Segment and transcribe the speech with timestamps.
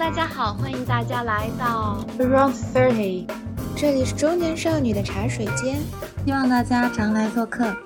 [0.00, 3.26] 大家好，欢迎大家来到 Around Thirty，
[3.76, 5.78] 这里是中年少女的茶水间，
[6.24, 7.76] 希望大家常来做客。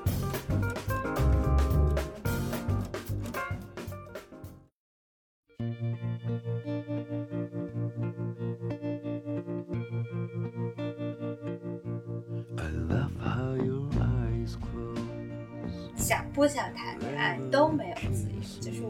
[15.97, 18.44] 想不想谈恋爱都没有自由，就是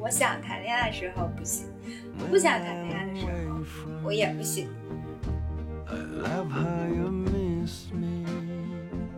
[0.05, 1.66] 我想谈恋爱的时候不行，
[2.20, 3.56] 我不想谈恋爱的时候
[4.05, 4.69] 我也不行。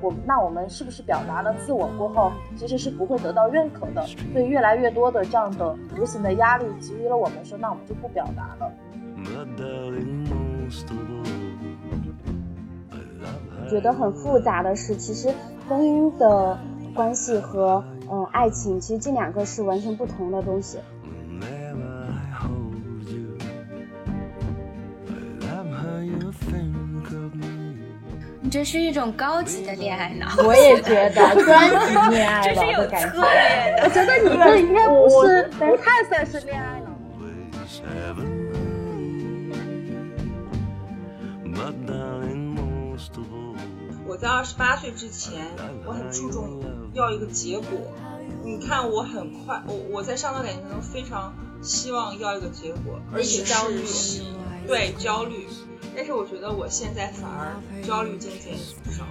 [0.00, 4.06] 我那我们是不是表达了自我过后，其实是不会得到认可的？
[4.32, 8.72] 所以越来越多的这样的无形的压力给予了我们，说那我们就不表达了。
[13.68, 15.34] 觉得很复杂的是，其实
[15.68, 16.56] 婚姻的
[16.94, 20.78] 关系和嗯爱情，其实这两个是完全不同的东西。
[28.40, 33.18] 你这是一种高级的恋爱脑，我也觉得 专级恋爱脑的感觉。
[33.82, 36.86] 我觉得你这应该不是，不太算是恋爱脑。
[44.16, 45.46] 我在二十八岁之前，
[45.84, 46.64] 我很注重
[46.94, 47.68] 要一个结果。
[48.42, 53.84] 你看，我很快，我我在上段感情中非常希望要一个结果，而且焦虑，
[54.66, 55.46] 对焦虑。
[55.94, 58.56] 但是我觉得我现在反而焦虑渐渐
[58.90, 59.10] 少了。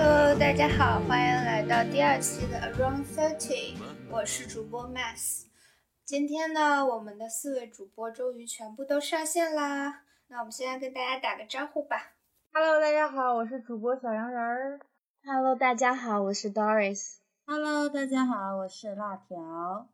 [0.00, 3.74] Hello，大家好，欢迎来到第二期的 Around Thirty，
[4.08, 5.46] 我是主播 Mass。
[6.04, 10.04] 今天呢，我们的四位主播终于全部都上线啦。
[10.28, 12.12] 那我们先来跟大家打个招呼吧。
[12.52, 14.78] Hello，大家好，我是主播小羊人儿。
[15.24, 17.16] Hello，大家好，我是 Doris。
[17.44, 19.88] Hello，大家好，我是辣条。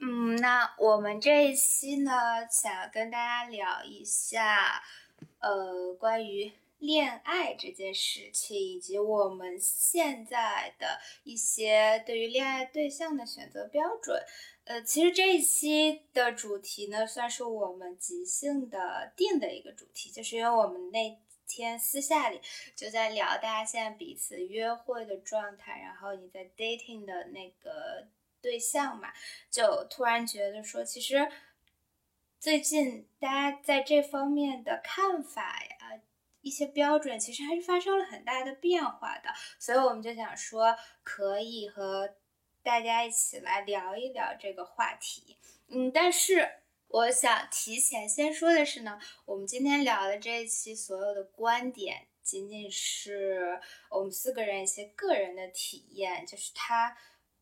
[0.00, 2.12] 嗯，那我们这一期呢，
[2.50, 4.82] 想要跟大家聊一下，
[5.38, 14.22] 呃，关于恋爱这件事情，以及我们现在的一些对于恋爱对象的选择标准。
[14.64, 21.18] 呃，其实这一期的主题呢，算是我们即兴的定的一个主题，就是因为我们那。
[21.48, 22.40] 天私下里
[22.74, 28.08] 就在聊大家现在彼此约会的状态，然后你在 dating 的那个
[28.42, 29.12] 对象嘛，
[29.48, 31.30] 就突然觉得说，其实
[32.40, 35.75] 最近大家在这方面的看法呀，
[36.46, 42.14] 一些标准其实还是发生了很大的变化的，所以我们就想说，可以和
[42.62, 45.36] 大家一起来聊一聊这个话题。
[45.68, 46.62] 嗯，但是。
[46.88, 56.96] 我想提前先说的是呢，我们今天聊的这一期所有的观点，仅仅是我们四个人一些个人的体验，就是它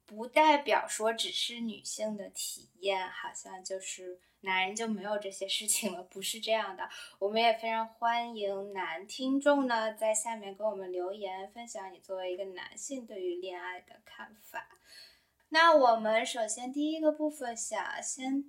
[0.07, 6.89] 不代表说只是女性的体验，好像就是男人就没有这些事情了，不是这样的。
[7.19, 14.69] 我们也非常欢迎男听众呢，在下面给我们留言，分享你作为一个男性对于恋爱的看法。
[15.49, 18.45] 那我们首先第一个部分想先。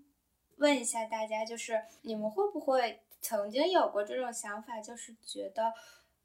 [0.58, 5.74] 问一下大家，就是你们会不会曾经有过这种想法，就是觉得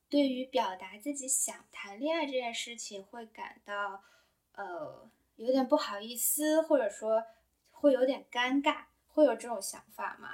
[0.09, 4.05] 对于表达自己想谈恋爱这件事情，会感到
[4.53, 7.25] 呃有点不好意思，或者说
[7.73, 8.85] 会有点尴尬，
[9.21, 10.29] 会有这种想法吗？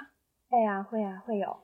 [0.49, 1.57] 会呀，会呀，会有。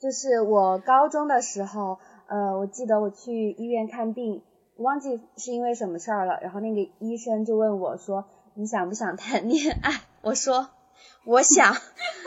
[0.00, 1.98] 就是我高中的时候，
[2.28, 4.42] 呃，我记得我去医院看病，
[4.76, 8.24] 忘记是因为什么事儿了，然后那个医生就问我说
[8.54, 10.70] ：“你想不想谈恋爱？” 我说。
[11.24, 11.74] 我想，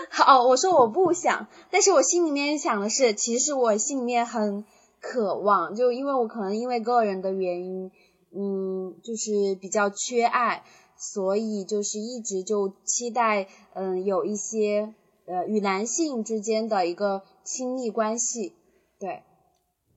[0.09, 4.63] 好，我说我不想，但是我心里面想的是，其实我心里面很
[5.01, 7.91] 渴望，就因为我可能因为个人的原因，
[8.33, 10.63] 嗯，就是比较缺爱，
[11.01, 14.93] 所以就是一直就期待，嗯，有一些
[15.25, 18.55] 呃与男性之间的一个亲密关系，
[18.99, 19.23] 对，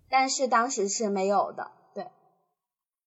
[0.09, 2.07] 但是当时是没有的，对，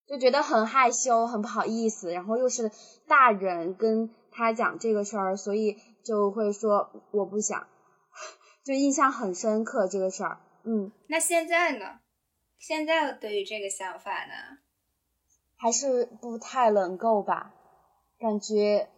[0.08, 2.72] 就觉得很害羞，很不好意思，然后又是
[3.08, 4.10] 大人跟。
[4.40, 7.66] 他讲这个事儿，所以就会说我不想，
[8.64, 10.38] 就印象很深刻这个事儿。
[10.64, 12.02] 嗯，那现在呢？
[12.60, 14.60] 现在对于这个想法呢，
[15.58, 17.56] 还是不太能够吧？
[18.20, 18.90] 感觉，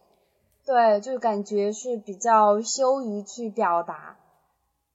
[0.64, 4.16] 对，就感觉是比较羞于去表达。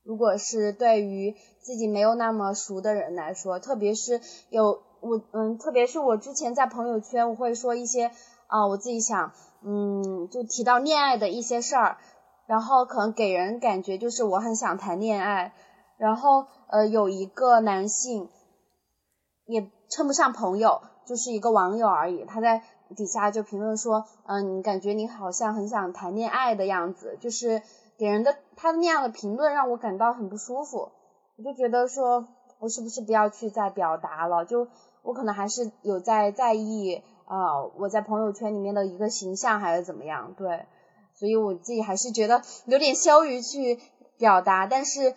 [0.03, 8.11] 如果是对于自己没有那么熟的人来说，特别是有我，嗯，特别是我之前在朋友圈，我会说一些
[8.47, 9.33] 啊，我自己想。
[9.67, 11.97] 嗯，就提到恋爱的一些事儿，
[12.45, 15.53] 然后可能给人感觉就是我很想谈恋爱，
[15.97, 18.29] 然后呃有一个男性，
[19.47, 22.25] 也称不上朋友，就是一个网友而已。
[22.25, 22.61] 他在
[22.95, 27.61] 底下就评论说，嗯，你感觉你好像很想谈恋爱的样子，就是
[27.97, 30.91] 给人的他那样的评论让我感到很不舒服。
[31.37, 32.27] 我就觉得说，
[32.59, 34.45] 我是不是不要去再表达了？
[34.45, 34.67] 就
[35.01, 40.33] 我可能还是有在在意啊，我在朋友圈里面的一个形象还是怎么样？
[40.37, 40.65] 对，
[41.13, 43.79] 所以我自己还是觉得有点羞于去
[44.17, 44.67] 表达。
[44.67, 45.13] 但是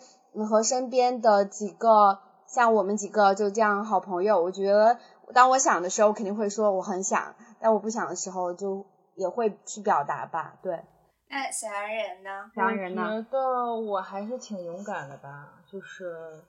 [0.49, 4.97] 和身边的几个像我们几个就这样好朋友，我觉得
[5.33, 8.85] 当我想的时候，我肯定会说我很想；但我不想的时候，就
[9.15, 10.57] 也会去表达吧。
[10.61, 10.81] 对。
[11.31, 12.51] 那小洋人呢？
[12.55, 13.03] 小洋人呢？
[13.03, 16.43] 我觉得我还是挺勇敢的吧，就是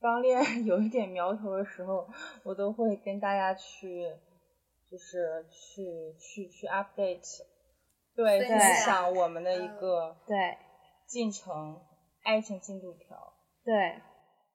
[0.00, 2.08] 刚恋有一点苗头的时候，
[2.42, 4.10] 我都会跟大家去，
[4.90, 7.42] 就是去去去 update，
[8.16, 10.58] 对，分享我们的一个对
[11.06, 11.80] 进程，
[12.24, 13.32] 爱情进度条。
[13.64, 14.02] 对，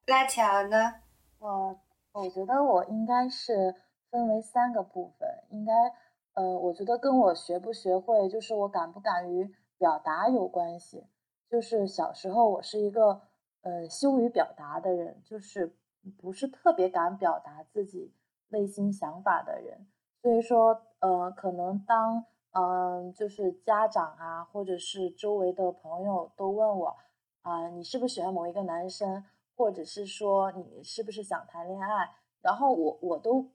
[0.08, 0.96] 辣条呢？
[1.40, 1.80] 我
[2.12, 3.74] 我觉得我应该是
[4.10, 5.74] 分为三个部分，应该。
[6.36, 11.06] 呃，我觉得跟我学不学会，就是我敢不敢于表达有关系。
[11.50, 13.22] 就是小时候我是一个
[13.62, 15.76] 呃羞于表达的人，就是
[16.18, 18.14] 不是特别敢表达自己
[18.50, 19.88] 内心想法的人。
[20.22, 26.96] 所以说，呃，可能当嗯就是家长啊，或者是周围的朋友都问我
[27.42, 29.26] 啊，你是不是喜欢某一个男生，
[29.58, 32.12] 或者是说你是不是想谈恋爱，
[32.42, 33.50] 然后我我都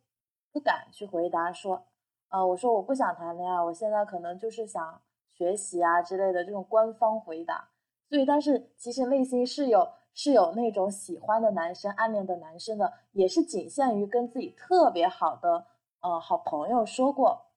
[0.54, 1.84] 不敢去回答说。
[2.28, 7.68] 啊，我说我不想谈恋爱，我现在可能就是想学习啊之类的这种官方回答。
[8.08, 15.66] 所以，但是其实内心是有是有那种喜欢的男生、暗恋的男生的，也是仅限于跟自己特别好的
[16.00, 17.52] 呃好朋友说过，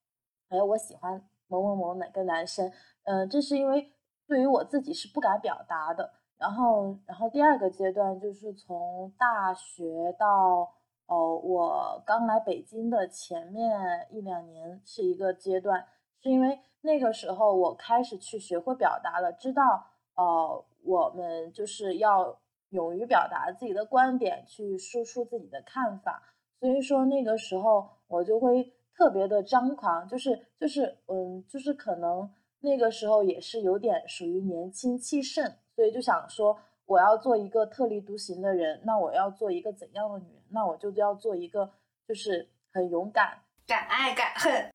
[0.49, 2.71] 哎，我喜欢某某某哪个男生。
[3.05, 3.91] 嗯，这是因为
[4.27, 6.13] 对于我自己是不敢表达的。
[6.37, 10.76] 然后，然后第二个阶段就是从大学到。
[11.07, 15.85] 哦，我刚来北京的前面一两年是一个阶段，
[16.21, 22.37] 是因为那个时候我开始去学会表达了，知道，呃，我们就是要
[22.69, 26.21] 勇于表达自己的观点，去输出自己的看法。
[26.59, 36.57] 所以说那个时候我就会特别的张狂，就是就是嗯，就是可能那个时候也是有点属于年轻气盛，所以就想说。
[36.87, 40.36] 我要做一个特立独行的人，那我要做一个怎样的女？
[40.51, 41.71] 那我就要做一个
[42.07, 44.71] 就是很勇敢、敢爱敢恨，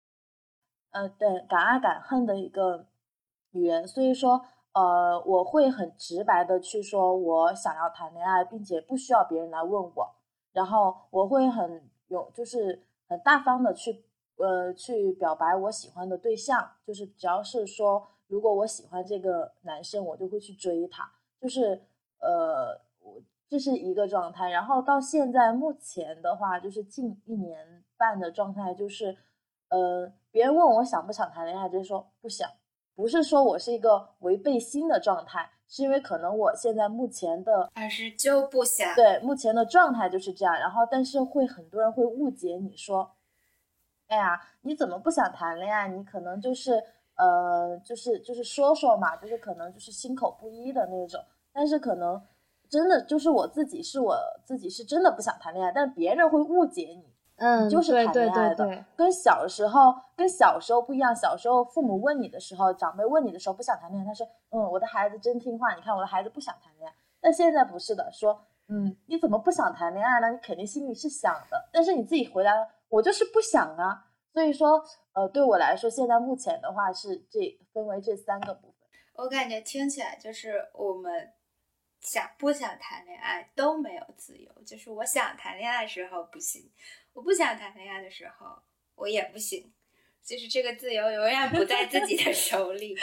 [0.91, 2.87] 呃，对，敢爱敢恨的一个
[3.51, 3.87] 女人。
[3.87, 10.15] 所以说，呃，我会很直白的去说我想要谈恋爱，并且不需要别人来问我。
[10.53, 14.05] 然后我会很有，就是很大方的去，
[14.37, 16.73] 呃，去表白我喜欢的对象。
[16.87, 21.13] 就是只要是说，如果我喜欢这个男生，我就会去追他。
[21.41, 21.83] 就是。
[22.25, 22.92] 呃，我
[23.53, 29.15] 这是一个状态，然后到现在目前的话，就是近一年半的状态，就是，
[29.69, 32.49] 呃，别人问我想不想谈恋爱，就是说不想，
[32.95, 43.17] 不是说我是一个违背心的状态，是因为可能我现在目前的，还是就不想，对，目前的状态就是这样，然后但是会很多人会误解你说，
[44.09, 45.89] 哎呀，你怎么不想谈恋爱？
[45.89, 46.83] 你可能就是，
[47.17, 51.23] 呃，就是就是说说嘛，就是可能就是心口不一的那种。
[51.55, 52.19] 但是可能
[52.73, 54.17] 真的就是我自己，是我
[54.47, 57.05] 自己是真的不想谈恋爱，但别人会误解你，
[57.37, 61.15] 嗯，就是谈恋爱的，跟小时候跟小时候不一样。
[61.15, 66.95] 小时候父母问你的时候，长辈问你的时候不想谈恋爱，他说，嗯，我的孩子真听话，你看我的孩子不想谈恋爱。
[67.21, 70.31] 但现在不是的，说，嗯，你怎么不想谈恋爱呢？
[70.31, 72.53] 你肯定心里是想的，但是你自己回答，
[72.89, 74.07] 我就是不想啊。
[74.33, 77.39] 所以说，呃，对我来说，现在目前的话是这
[77.75, 78.73] 分为这三个部分。
[79.17, 81.35] 我感觉听起来就是我们。
[82.03, 86.69] 想不想谈恋爱都没有自由，就是我想谈恋爱的时候不行，
[87.13, 88.61] 我不想谈恋爱的时候
[88.97, 89.73] 我也不行，
[90.25, 92.97] 就是这个自由永远不在自己的 手里。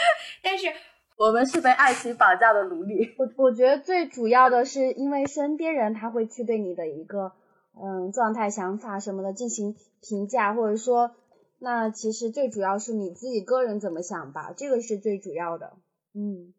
[0.44, 0.68] 但是
[1.16, 3.16] 我们是被爱情绑架的奴隶。
[3.18, 7.32] 我我觉得最主要的是因为身边人他会去对你的一个
[7.82, 11.16] 嗯状态、想法什么的进行评价，或者说
[11.58, 15.78] 那其实最主要是你自己个人怎么想吧，这个是最主要的。
[16.14, 16.54] 嗯。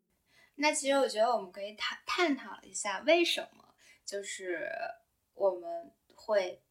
[0.60, 3.64] 那其实我觉得我们可以探探讨一下，为什么
[4.04, 4.70] 就是
[5.32, 6.62] 我们会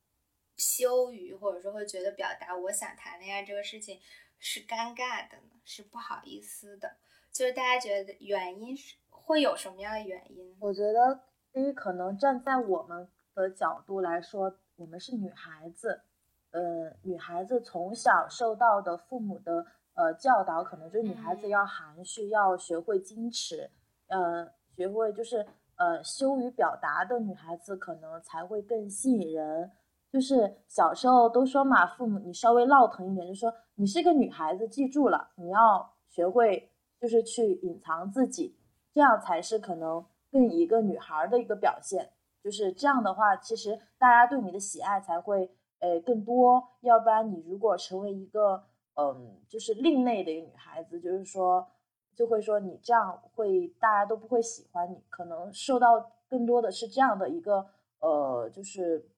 [0.55, 4.00] 羞于，或者说会觉得表达我想谈恋爱这个事情
[4.38, 5.60] 是尴尬的呢？
[5.65, 6.98] 是不好意思的？
[7.31, 10.55] 就是大家觉得原因是会有什么样的原因？
[10.60, 16.03] 我觉得第一，可能站在我们的角度来说，我们是女孩子，
[16.51, 19.65] 呃，女孩子从小受到的父母的
[19.96, 23.72] 呃教导，可能就是女孩子要含蓄，要学会矜持。
[24.10, 25.46] 呃，学会就是
[25.78, 29.72] 呃羞于表达的女孩子可能才会更吸引人。
[30.12, 38.58] 就是小时候都说嘛，父母你稍微闹腾一点，就说你是个女孩子，记住了，你要学会就是去隐藏自己，
[38.92, 42.10] 这样才是可能更一个女孩的一个表现。
[42.44, 46.63] 就是这样的话，其实大家对你的喜爱才会呃更多。
[46.82, 48.63] 要不然你如果成为一个
[48.96, 51.68] 嗯就是另类的一个女孩子，就是说
[52.16, 57.68] 就会说你这样会大家都不会喜欢你，可能受到更多的是这样的一个
[58.00, 59.10] 呃就是。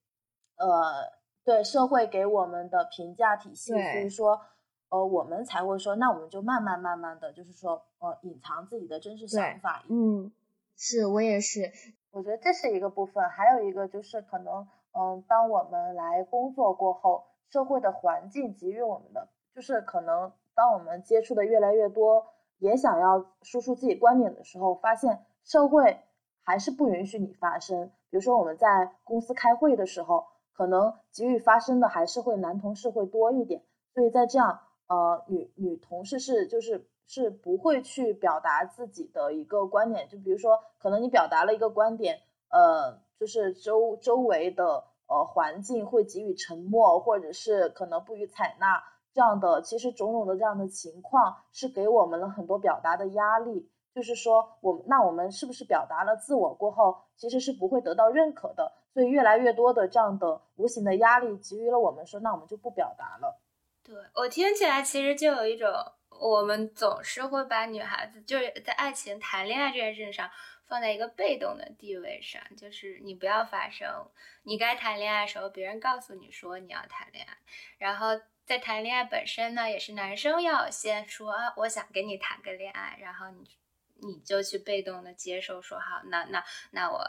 [0.58, 1.12] 呃，
[1.44, 4.40] 对社会给我们的评价体系，所以说，
[4.90, 9.84] 呃，我们才会说，那我们就慢慢慢慢的就是说，呃，隐藏自己的真实想法。
[9.90, 10.32] 嗯，
[10.78, 11.72] 是我也是，
[12.12, 22.28] 我觉得这是一个部分，还有一个就是可能，嗯，当我们来工作过后，社会的环境给予我们的，就是可能当我们接触的越来越多，
[22.62, 26.00] 也想要说出自己观点的时候，发现社会
[26.42, 27.92] 还是不允许你发声。
[28.10, 30.24] 比如说我们在公司开会的时候。
[30.54, 33.64] 可能给予发声的还是会男同事会多一点，
[33.96, 58.72] 所以在这样呃女女同事是就是是不会去表达自己的一个观点，就比如说可能你表达了一个观点，呃就是周周围的呃环境会给予沉默，或者是可能不予采纳这样的，其实种种的这样的情况是给我们了很多表达的压力，就是说我们那我们是不是表达了自我过后，其实是不会得到认可的。
[58.94, 63.40] 所以越来越多的这样的无形的压力给予了我们，说那我们就不表达了。
[63.84, 65.70] 对我听起来其实就有一种，
[66.10, 70.30] 我们总是会把女孩子就是在爱情谈恋爱这件事上
[70.68, 73.88] 放在一个被动的地位上，就是你不要发声，
[74.44, 77.38] 你该谈恋爱的时候别人告诉你说你要谈恋爱，
[77.78, 78.08] 然后
[78.46, 83.50] 在谈恋爱本身呢，也是男生要先说啊，我想跟你谈个恋爱，然后你
[83.96, 87.04] 你就去被动的接受说好，那那那我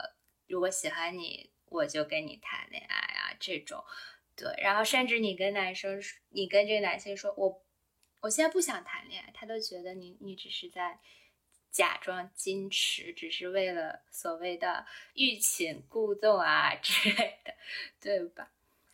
[0.47, 1.51] 如果喜欢你。
[1.73, 3.83] 我就跟你谈恋爱啊，这种，
[4.37, 5.99] 对，然后甚至你跟男生，
[6.29, 7.63] 你跟这个男性说，我
[8.21, 10.99] 我现在不想谈恋爱，他都觉得你你只是在
[11.71, 14.85] 假装矜持，只是为了所谓的
[15.15, 17.55] 欲擒故纵啊之类的，
[17.99, 18.51] 对吧？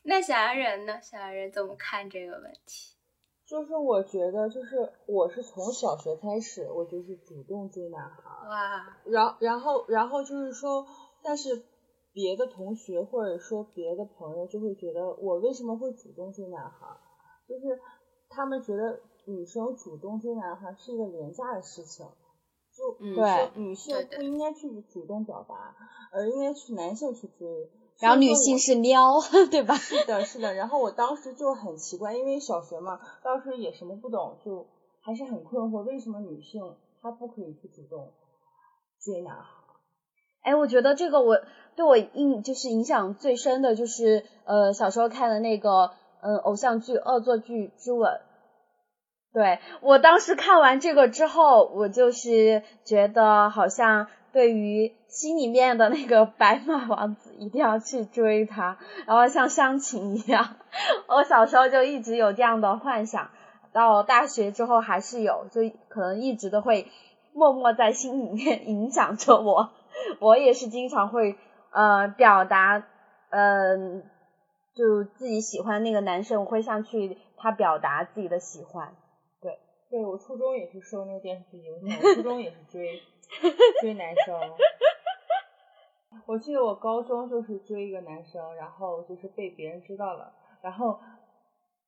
[0.09, 1.01] 那小洋人呢？
[1.03, 2.97] 小洋人怎么看这个问题？
[3.47, 10.87] 就是我觉得，就是我是从小学开始，我就是主动追男孩，哇，然然后然后就是说，
[11.23, 11.65] 但是。
[12.11, 16.97] 别的同学或者说别的朋友就会觉得我为什么会主动追男孩，
[17.47, 17.79] 就是
[18.29, 22.09] 他们觉得女生主动追男孩是一个廉价的事情，
[22.75, 25.77] 就对女性不应该去主动表达，
[26.11, 27.71] 而应该去男性去追，
[28.01, 29.15] 然后女性是撩，
[29.51, 29.75] 对吧？
[29.75, 30.55] 是的，是的。
[30.55, 34.67] 然后我当时就很奇怪，因为小学嘛，当时也什么不懂，就
[35.01, 38.13] 还是很困惑，为什么女性她不可以去主动
[39.05, 39.43] 追男孩？
[40.43, 41.41] 哎，我觉得这个我
[41.75, 45.91] 对我印就是影响最深的就是呃小时候看的那个
[46.23, 48.13] 嗯偶像剧《恶作剧之吻》，
[49.35, 60.57] 对我当时看完这个之后，我就是觉得好像对于心里面的那个白马王子一定要去追他，然后像湘琴一样，
[61.09, 63.31] 我小时候就一直有这样的幻想，
[63.73, 66.89] 到大学之后还是有，就可能一直都会
[67.33, 69.71] 默默在心里面 影响着我。
[70.21, 71.37] 我也是经常会
[71.73, 72.87] 呃表达，
[73.31, 74.05] 嗯，
[74.75, 78.95] 就自己喜欢那个男生，我会上去他表达自己的喜欢。
[79.41, 79.59] 对，
[79.91, 83.03] 对我初中也是受那个电视剧影响，初中也是追
[83.81, 84.35] 追男生。
[86.27, 91.01] 我记得我高中就是追一个男生，然后就是被别人知道了，然后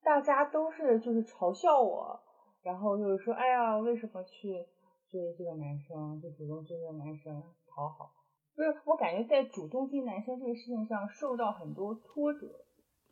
[0.03, 2.21] 大家都是就是嘲笑我，
[2.63, 4.67] 然后就是说，哎呀，为什么去
[5.11, 7.43] 追这个男生，就主动追这个男生？
[7.67, 8.13] 讨好，
[8.57, 12.65] 就是我感觉在主动追男生这个事情上受到很多挫折。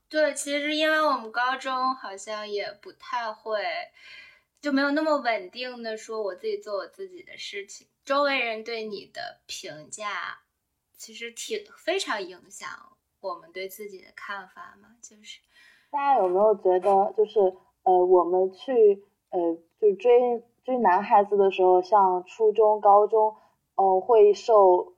[0.09, 3.63] 对，其实因为我们高中好像也不太会，
[4.61, 10.41] 就没有那么稳定的说我自己做我自己的事情，周围人对你的评价
[10.99, 12.69] 其实挺非常影响
[13.21, 14.89] 我们对自己的看法嘛。
[15.01, 15.41] 就是
[15.91, 19.39] 大家有没有觉得，就是呃，我们去呃，
[19.81, 23.37] 就追追男孩子的时候，像初中、高中。
[23.81, 24.97] 嗯，会受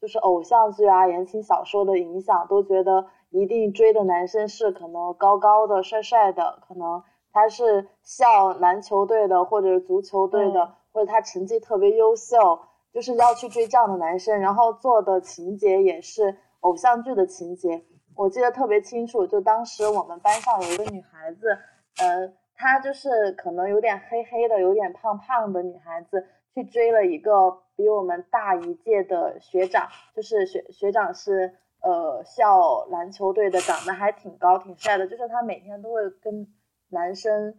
[0.00, 7.02] 就是偶像剧啊、言情小说的影响，都觉得一定追的男生是可能高高的、帅帅的，可能
[7.32, 12.60] 他是校篮球队的或者足球队的，或者他成绩特别优秀，
[12.92, 17.84] 就是要去追这样的男生，然后做的情节也是偶像剧的情节。
[18.14, 21.58] 我记得特别清楚，就当时我们班上有一个女孩子，
[21.98, 26.26] 呃，她就是可能有点黑黑的、有点胖胖的女孩子。
[26.52, 36.48] 去追了一个比我们大一届的学长，就是学学长是呃校篮球队的，长得还挺高挺帅的，就是他每天都会跟
[36.88, 37.54] 男生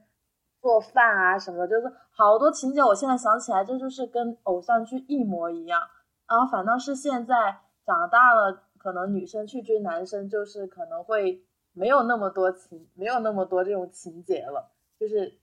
[0.61, 5.81] 做饭啊什么的，就是好多情节，我现在想起来，这就是跟偶像剧一模一样。
[6.27, 15.39] 然后反倒是现在长大了，可能女生去追男生，就是可能会没有那么多情，没有那么多这种情节了，就是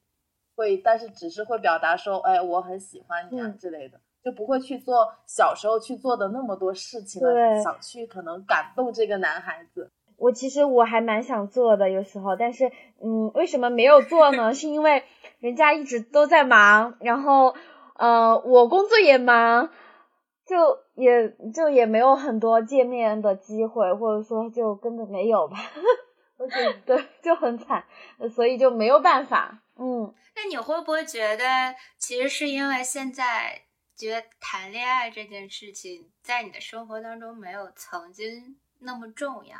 [0.54, 4.00] 会，但是只是会表达说，哎，我很喜欢你啊之类的。
[4.20, 9.90] 就不会去做小时候去做的那么多事情了，想去可能感动这个男孩子。
[10.18, 12.70] 我其实我还蛮想做的，有时候，但是
[13.02, 14.52] 嗯，为什么没有做呢？
[14.54, 15.04] 是因为
[15.38, 17.54] 人家一直都在忙，然后
[17.96, 19.70] 呃，我工作也忙，
[20.44, 25.56] 就也就也没有很多见面的机会，或者说就根本没有吧。
[26.84, 27.84] 对，就很惨，
[28.34, 29.62] 所以就没有办法。
[29.76, 33.62] 嗯，那你会不会觉得，其实是因为现在？
[33.98, 39.56] 觉得谈恋爱这件事情在你的生活当中没有曾经那么重要，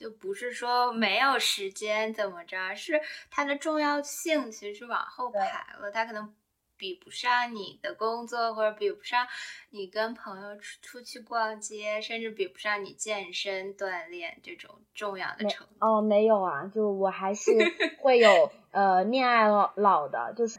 [0.00, 2.98] 就不是说没有时间怎么着，是
[3.30, 5.40] 它的重要性其实是往后排
[5.78, 6.34] 了，它可能
[6.78, 9.26] 比不上你的工作，或者比不上
[9.68, 15.74] 你跟朋友出出去逛街，甚至比不上你健身锻炼这种重要的程度。
[15.86, 17.52] 哦，没有啊，就我还是
[18.00, 20.58] 会有呃恋爱脑脑的，就是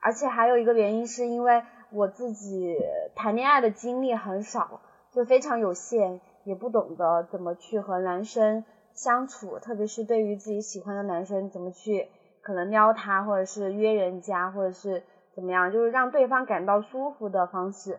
[0.00, 1.62] 而且还有一个原因是因为。
[1.92, 2.78] 我自己
[3.16, 4.80] 谈恋爱的经历很少，
[5.12, 8.64] 就非常有限，也不懂得怎么去和男生
[9.02, 12.08] 相处，特别是对于自己喜欢的男生，怎么去
[12.42, 15.02] 可能撩他，或者是约人家，或者是
[15.34, 17.98] 怎么样，就是让对方感到舒服的方式。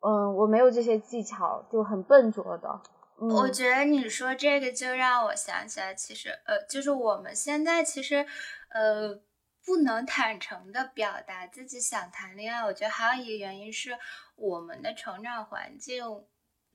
[0.00, 2.80] 嗯，我没有这些技巧，就很笨拙的。
[3.18, 8.26] 我觉得你说这个就让我想起来，其实呃，就是我们现在其实
[8.70, 9.20] 呃。
[9.64, 13.96] 不能坦诚的表达自己想谈恋爱，我觉得还有一个原因是
[14.34, 16.04] 我们的成长环境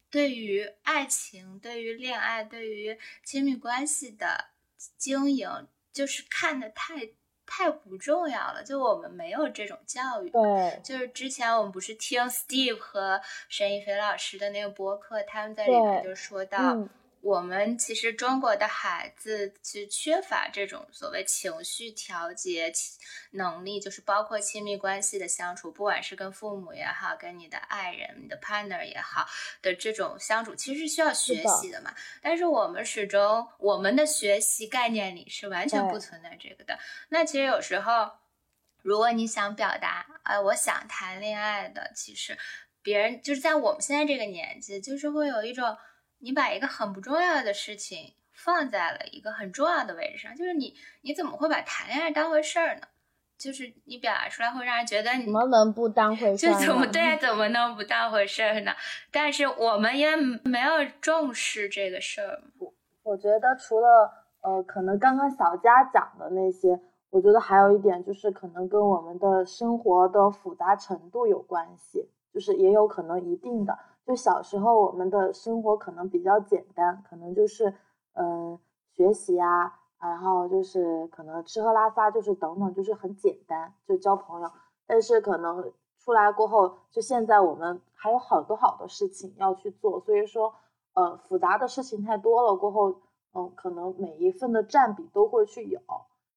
[0.10, 4.46] 对于爱情、对于恋爱、对于亲密关系的
[4.98, 7.10] 经营，就是看的太
[7.46, 8.64] 太不重要了。
[8.64, 10.30] 就我们没有这种教育。
[10.30, 16.88] 对，就是之前我们不是听 Steve 和沈一菲老师的那个播客，他们在里面就说到。
[17.22, 22.72] 我们其实中国的孩子其实缺乏这种所谓情绪调节
[23.32, 29.28] 能力，就是包括亲密关系的相处，不管是跟父母也好，跟你的爱人、你的 partner 也好
[29.62, 31.94] 的这种相处，其实是需要学习的嘛。
[32.22, 36.80] 但是我们始终我们的学习概念里是完全不存在这个的。
[37.10, 38.12] 那其实有时候，
[38.84, 42.38] 如果你想表达，哎，我想谈恋爱的，其实
[42.82, 45.78] 别人就是在我们现在这个年纪，就是会有一种。
[46.20, 52.88] 你把一个很不重要的事情放在了一个很重要的位置上，就是你，你怎么会把谈恋爱当回事儿呢？
[53.38, 56.48] 就是你表达出来会让人觉得你怎么能不当回事？
[56.48, 58.72] 就怎么对，怎么能不当回事儿呢？
[59.12, 62.42] 但是我们也没有重视这个事儿。
[62.58, 66.80] 我我觉得除了呃，可能刚刚小佳讲的那些，
[67.12, 73.78] 我觉得还有一点就是可能跟我们的生活的复杂程度有关系，就是也有可能一定的。
[74.08, 77.74] 就小时候，我们的生活可能比较简单，可能就是，
[78.14, 78.58] 嗯，
[78.94, 84.50] 学习啊，然后就是可能吃喝拉撒，就是等等，就是很简单，就交朋友。
[84.86, 90.54] 但是可能出来过后，就现在我们还有好多好多事情要去做，所以说，
[90.94, 92.96] 呃，复杂的事情太多了过后，
[93.34, 95.82] 嗯，可能每一份的占比都会去有，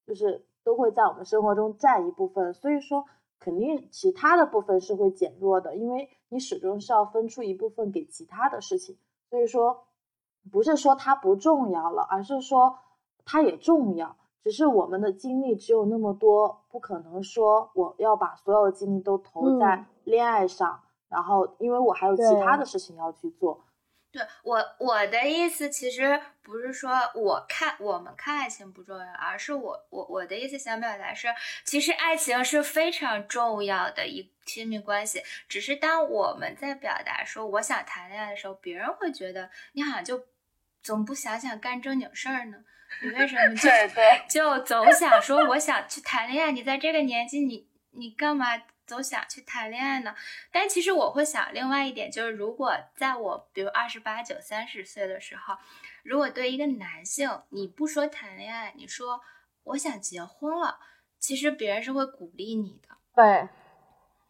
[0.04, 3.06] 就是都会在我们生活中占一部分，所以说。
[3.40, 8.96] 肯定其他的部分是会减弱的，因为你始终是要分出一部分给其他的事情，
[9.30, 9.84] 所以说
[10.52, 12.78] 不是说它不重要了，而是说
[13.24, 23.64] 它也重要，只是我们的精力只有那么多，不可能说我要把所有的精力都投在恋爱上，然后因为我还有其他的事情要去做。
[24.12, 31.28] 对我我的意思其实不是说我看我们看爱情不重要，而是我我我的意思想表达是，
[31.64, 40.26] 其实爱情是非常重要的一亲密关系，只是当我们在表达说我想谈恋爱的时候，别人会觉得你好像就
[40.82, 42.58] 总不想想干正经事儿呢？
[43.02, 43.70] 你为什么就
[44.28, 46.50] 就总想说我想去谈恋爱？
[46.50, 48.60] 你在这个年纪，你你干嘛？
[48.90, 50.14] 都想去谈恋爱呢，
[50.50, 55.56] 但其实我会想另外一点，就是如果在我比如二十八九、三十岁的时候，
[56.02, 59.20] 如果对一个男性，你不说谈恋爱，你说
[59.62, 60.80] 我想结婚了，
[61.18, 62.96] 其实别人是会鼓励你的。
[63.14, 63.48] 对，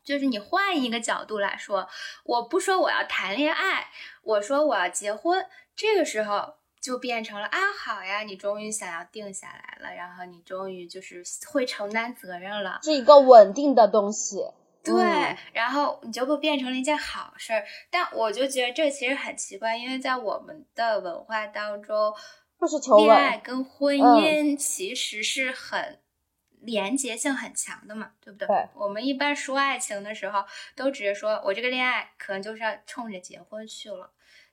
[0.04, 1.88] 就是你换一个角度来说，
[2.24, 3.88] 我不说我要谈恋爱，
[4.22, 6.59] 我说我要结婚，这个时候。
[6.80, 14.46] 就变成了啊，好呀，你终于想要定下来了，然后你终于就是会承担责任了，是一个稳定的东西。
[14.82, 17.62] 对，嗯然后你就会变成了一件好事儿。
[17.90, 22.14] 但我就觉得这其实很奇怪，因为在我们的文化当中，
[22.58, 26.00] 就是求恋爱，跟婚嗯姻其实是很
[26.60, 28.48] 连结性很强的嘛，对不对？
[28.48, 30.42] 对我们一般说爱情的时候，
[30.74, 34.10] 都只是说我这个恋爱可能就是要冲着结婚去了。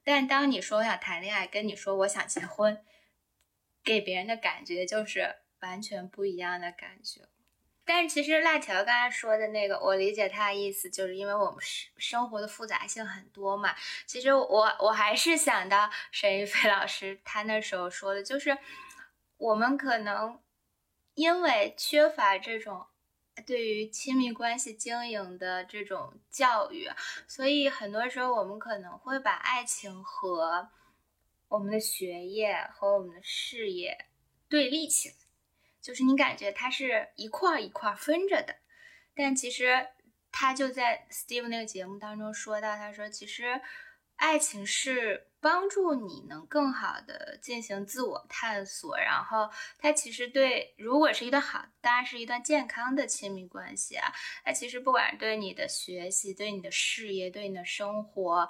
[0.08, 2.82] 但当你说我想谈恋爱，跟你说我想结婚，
[3.84, 7.28] 给别人的感觉就是完全不一样的感觉。
[7.84, 13.76] 但是其实辣条刚才说的那个，我理解他的意思，就是因为我们生生活的复杂性很多嘛。
[14.06, 18.58] 其实我我还是想到沈玉飞老师他那时候说的，就是
[19.36, 20.42] 我们可能
[21.16, 22.88] 因为缺乏这种
[23.46, 26.90] 对于亲密关系经营的这种教育，
[27.28, 30.70] 所以很多时候我们可能会把爱情和
[31.48, 34.06] 我们的学业和我们的事业
[34.50, 35.16] 对立起来。
[35.80, 38.58] 就是你感觉它是一块一块分着的，
[39.16, 39.88] 但其实
[40.32, 43.62] 他就在 Steve 那个节目当中说到，他说其实
[44.18, 54.12] 爱情是帮助你能更好的进行自我探索，然后它其实对如果是一段好，当然是一段健康的亲密关系啊，
[54.44, 58.50] 它其实不管对你的学习、对你的事业、对你的生活，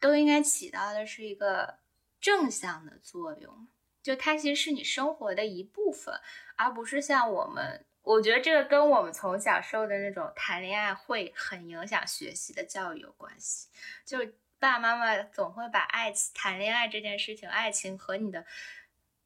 [0.00, 1.78] 都应该起到的是一个
[2.20, 3.68] 正向的作用。
[4.02, 6.14] 就它其实是你生活的一部分，
[6.56, 13.68] 而不是像我们，我觉得这个跟我们从小受的那种谈恋爱会很影响学习的教育有关系。
[14.04, 14.18] 就
[14.64, 18.46] 爸爸妈妈总会把爱情、谈恋爱这件事情，爱情和你的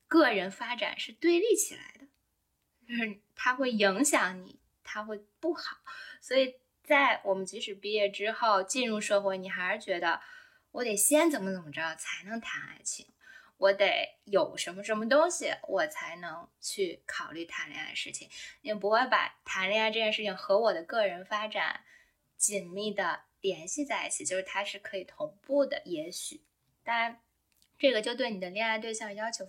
[0.08, 2.08] 个人发展是对立起来的，
[2.88, 5.76] 就是它会影响你，它会不好。
[6.20, 10.20] 所以在我们即使毕业之后进入社会，你还是觉得
[10.72, 13.06] 我得先怎么怎么着才能谈爱情。
[13.58, 18.28] 我得有什么什么东西，我才能去考虑谈恋爱的事情。
[18.60, 21.84] 也不会把谈恋爱这件事情和我的个人发展
[22.38, 25.82] 紧密的联系在一起，就是它是可以同步的。
[25.84, 26.40] 也许，
[26.84, 27.18] 当然，
[27.76, 29.44] 这个就对你的恋爱对象要求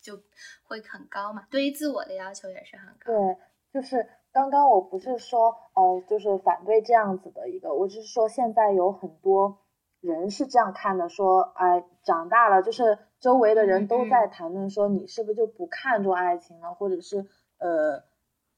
[0.00, 0.22] 就
[0.62, 3.12] 会很高嘛，对于自我的要求也是很高。
[3.12, 3.36] 对，
[3.72, 9.58] 就是刚刚我不是说呃，就是反对这样子的一个，我只是说现在有很多
[10.00, 17.26] 人是这样看的，说哎，长大了就是周围的人都在谈论说你是不是就不看重爱情了，或者是
[17.58, 18.04] 呃，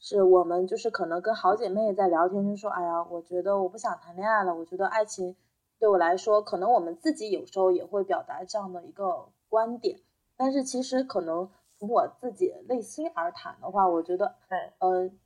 [0.01, 5.37] 是我们就是可能跟好姐妹也在聊天，就说哎呀，我觉得我不想谈恋爱了，我觉得爱情
[5.79, 10.01] 对我来说，可能我们自己有时候也会表达这样的一个观点，
[10.37, 15.19] 但是其实可能从我自己内心而谈的话，我觉得，对，嗯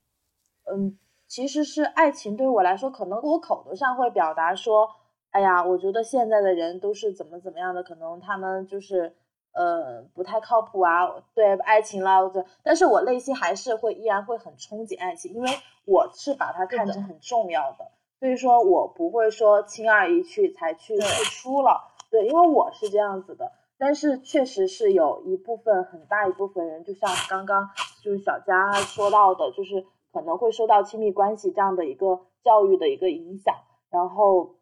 [0.64, 4.90] 嗯，其实是爱情对我来说，可能我口头上会表达说，
[5.30, 9.14] 哎呀，我觉得现在的人都是怎么怎么样的，可能他们就是
[9.54, 15.48] 呃不太靠谱啊，对爱情啦，对，但是我内心还是会依然会很憧憬爱情，因为
[15.86, 17.90] 我是把它看成很重要的，
[18.20, 23.52] 所以说我不会说轻而易举才去付出了，对，因为我是这样子的。
[23.76, 27.70] 但是确实是有一部分很大一部分人，就像刚刚
[28.02, 33.54] 就是小佳说到的，就是可能会受到亲密关系这样的一个教育的一个影响，
[33.90, 34.54] 然后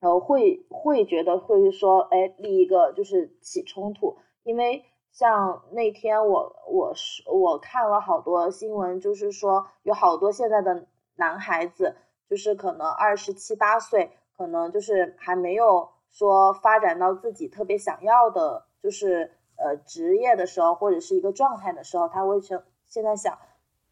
[0.00, 4.18] 呃会会觉得会说，哎，立一个就是起冲突，
[4.48, 4.82] 因为
[5.12, 11.96] 像那天我我是我看了好多新闻，就是说有好多现在的男孩子，
[12.30, 15.90] 就是可能二十七八岁，可能就是还没有。
[16.10, 23.34] 说发展到自己特别想要的，就是呃职业的时候，或者是一个状态的时候，他会现现在想，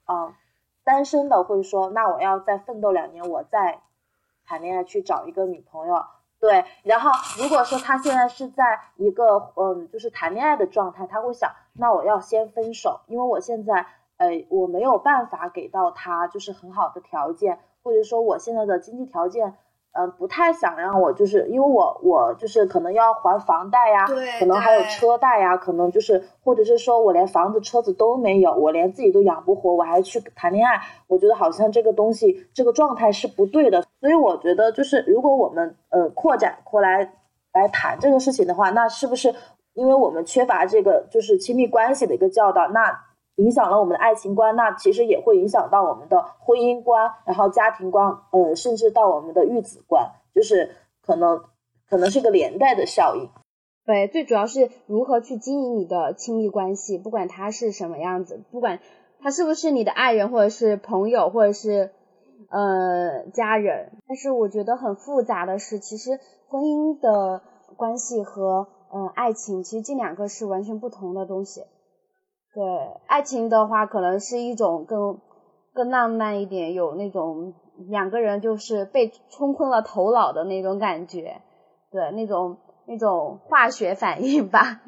[0.04, 0.34] 啊、呃，
[0.82, 3.82] 单身的会说，那我要再奋斗两年，我再
[4.46, 6.02] 谈恋爱去找一个女朋友。
[6.40, 7.10] 对，然后
[7.42, 13.86] 如果说他现在是在一个嗯，就是谈恋爱的状态，他会想，那我要先分手，因为我现在
[14.18, 19.56] 呃我没有办法给到他就是很好的条件，或者说我现在的经济条件。
[19.98, 24.06] 嗯，不太想让我，就是因为我我就是可能要还房贷呀，
[24.38, 33.82] 可能还有车贷呀，可能就是或者是说我连房子车子都没有，我连自己都养不活，我还去谈恋爱，我觉得好像这个东西这个状态是不对的。
[34.00, 37.12] 所以我觉得就是如果我们呃扩展过来
[37.52, 39.34] 来谈这个事情的话，那是不是
[39.74, 43.05] 因为我们缺乏这个就是亲密关系的一个教导，那？
[43.36, 51.44] 影响了我们的爱情观，那其实也会影响到我们的婚姻观，然后家庭观，呃，甚至到我们的育子观，就是可能
[51.88, 53.28] 可能是个连带的效应。
[53.84, 58.80] 对，最主要是如何去经营你的亲密关系，不管他是什么样子，不管
[59.20, 61.92] 他是不是你的爱人，或者是朋友，或者是
[62.50, 63.92] 呃家人。
[64.08, 66.18] 但是我觉得很复杂的是，其实
[66.48, 67.42] 婚姻的
[67.76, 71.62] 关系和嗯、呃、爱情，其实这两个是完全不同的东西。
[72.56, 72.64] 对，
[73.06, 75.20] 爱情的话，可能是一种更
[75.74, 77.52] 更浪漫一点，有那种
[77.90, 81.42] 两个人就是被冲昏了头脑的那种感觉，
[81.92, 84.80] 对，那种那种化学反应吧。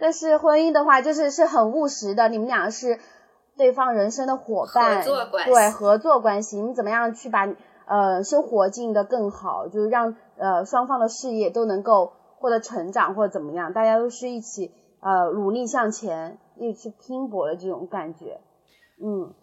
[0.00, 2.98] 但是婚姻的话，就是是很务实的，你们俩是
[3.56, 5.50] 对方人生的伙伴，合作关系。
[5.52, 7.46] 对合作关系，你们怎么样去把
[7.86, 18.40] 呃生活经营的更好，就是让呃双方的事业都能够获得成长或者怎么样，大家都是一起呃努力向前，一起去拼搏的这种感觉，
[19.02, 19.34] 嗯。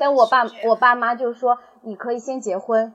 [0.00, 2.94] 但我爸我爸妈就说你可以先结婚，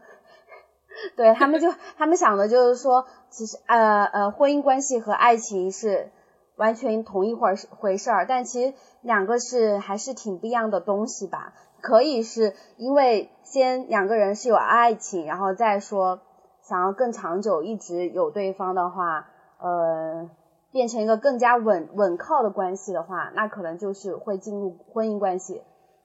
[1.16, 6.12] 对他们就他们想的就是说，其实呃呃婚姻关系和爱情是
[6.58, 11.54] 完全同一回儿回事儿，但其实两个是还是挺不一样的东西吧。
[11.80, 16.20] 可以是因为先两个人是有爱情，然后再说
[16.62, 20.30] 想要更长久一直有对方的话，呃，
[20.74, 25.62] 变成一个更加稳稳靠的关系的话，那可能就是会进入婚姻关系。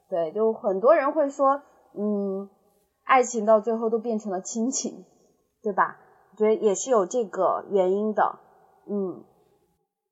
[0.08, 1.62] 对，就很多人会说，
[1.94, 2.48] 嗯，
[3.02, 5.04] 爱情到最后都变成了亲情，
[5.62, 5.98] 对吧？
[6.32, 8.38] 我觉得也是有这个原因的，
[8.88, 9.24] 嗯，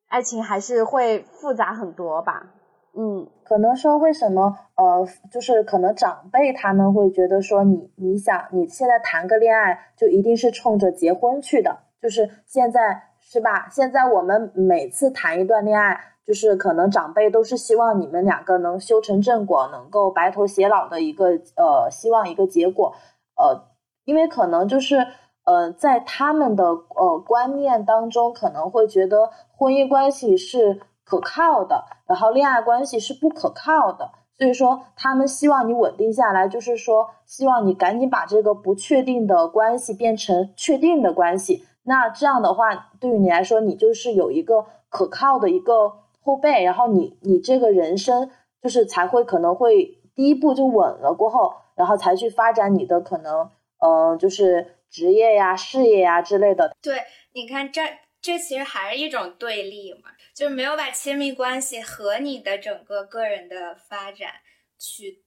[0.09, 2.55] 爱情还是会复杂很多吧，
[2.95, 13.69] 嗯，可能说为什么呃，就是可能长辈他们会觉得说你你想你现在谈个恋爱就一定是冲着结婚去的，就是现在是吧？
[13.69, 22.95] 现在我们每次谈一段恋爱，就是可能长辈都是希望你们两个能修成正果，能够白头偕老的一个呃希望一个结果，
[23.37, 23.65] 呃，
[24.05, 25.07] 因为可能就是。
[25.49, 41.65] 呃，在他们的呃观念当中，可能会觉得婚姻关系是可靠的，然后恋爱关系是不可靠的，所以说他们希望你稳定下来，就是说希望你赶紧把这个不确定的关系变成确定的关系。
[41.87, 48.31] 那这样的话，对于你来说，你就是有一个可靠的一个后背，然后你你这个人生
[48.63, 54.75] 就是才会可能会第一步就稳了过后，然后才去发展你的可能，嗯、就是。
[54.89, 57.83] 职业呀、事业呀之类的，对，你看这
[58.23, 64.31] 这其实还是一种对立嘛，就是没有把亲密关系和你的整个个人的发展
[64.79, 65.25] 去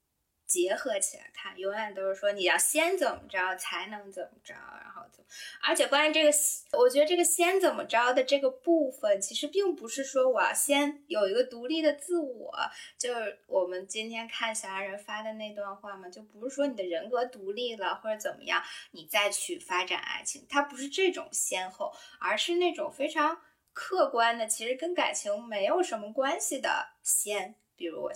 [0.49, 5.29] 结合起来看，永远都是说你要先怎么着才能怎么着，然后怎么，
[5.61, 6.31] 而且关于这个，
[6.75, 12.51] 我觉得这个先怎么着的这个部分，其实并不是说我要先有一个独立的自我，
[12.97, 18.59] 就是我们今天看小爱人发的那段话嘛，就不是说你的人格独立了或者怎么样，
[18.89, 23.39] 你再去发展爱情，它不是这种先后，而是那种非常
[23.71, 28.11] 客观的，其实跟感情没有什么关系的先，比如我。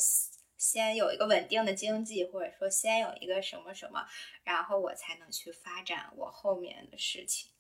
[0.64, 4.08] 先有一个稳定的经济，或者说先有一个什么什么，
[4.46, 7.52] 然后我才能去发展我后面的事情。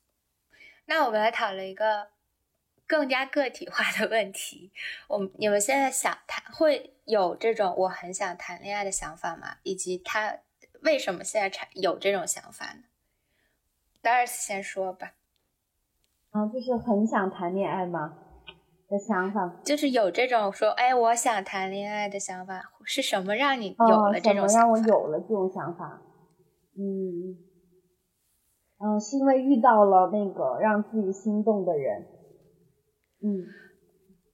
[0.85, 2.11] 那我们来讨论一个
[2.87, 4.71] 更加个体化的问题：
[5.09, 9.57] 我你们现在想谈，会有这种我很想谈恋爱的想法吗？
[9.63, 10.39] 以及他
[10.79, 12.83] 为什么现在产有这种想法呢
[14.01, 15.13] ？Doris 先说吧。
[16.31, 18.17] 啊，就是很想谈恋爱吗？
[18.93, 24.47] 的想法，就是有这种说，哎，我想谈恋爱的想法，是什么让你有了这种想法？
[24.47, 25.99] 什么让我有了这种想法？
[26.77, 27.33] 嗯
[28.77, 32.05] 嗯，是因为遇到了那个让自己心动的人。
[33.23, 33.45] 嗯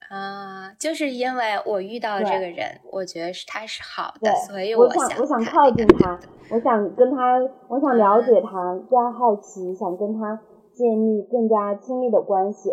[0.09, 6.19] 啊，就是因为我遇到这个人，我觉得是他是好的，所以我想我想靠近他，
[6.51, 10.41] 我想跟他，我想了解他，加好奇，想跟他
[10.73, 12.71] 建立更加亲密的关系。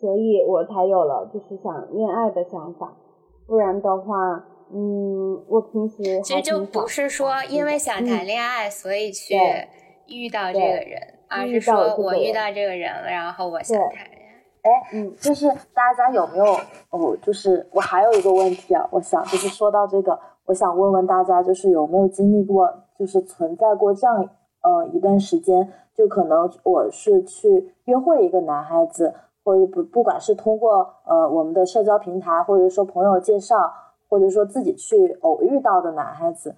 [0.00, 2.92] 所以我才有了就是想恋爱的想法，
[3.46, 9.34] 不然的话，嗯，我平时其实就不是说因为想谈恋爱，所以去
[10.06, 14.28] 遇到这个人，而是说我遇到这个人了，然后我想谈恋爱。
[14.62, 16.44] 哎，嗯，就是大家有没有？
[16.90, 24.28] 我就是我还有一个问题啊，我想就是说到这个，我想问问大家，就是有没有经历过，就是存在过这样
[24.62, 29.14] 呃一段时间，就可能我是去约会一个男孩子。
[29.48, 33.72] 或者不，不管是通过呃我们的社交平台，或者说朋友介绍，
[34.06, 36.54] 或者说自己去偶遇到的男孩子，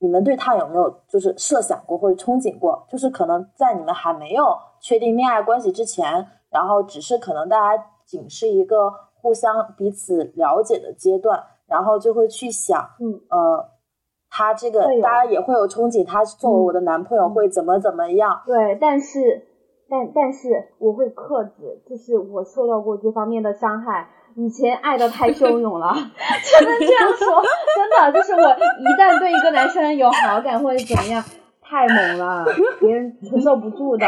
[0.00, 2.84] 你们对他有没有就是设想过或者憧憬过？
[2.88, 4.44] 就是可能在你们还没有
[4.80, 13.64] 确定恋爱关系之前，然后只是可能大家仅是一个互相彼此了解的阶段，然后就会去想，嗯呃，
[14.28, 18.42] 他这个大家也会有憧憬，他作为我的男朋友会怎么怎么样？
[18.44, 19.44] 对，但是。
[19.90, 25.94] 但但是我会克制，就是我受到过这方面的伤害，以前爱的太汹涌了，
[26.44, 27.42] 只能这样说，
[27.74, 31.24] 真的就是我一旦对一个男生有好感或者怎么样，
[31.62, 32.44] 太猛了，
[32.80, 34.06] 别人承受不住的，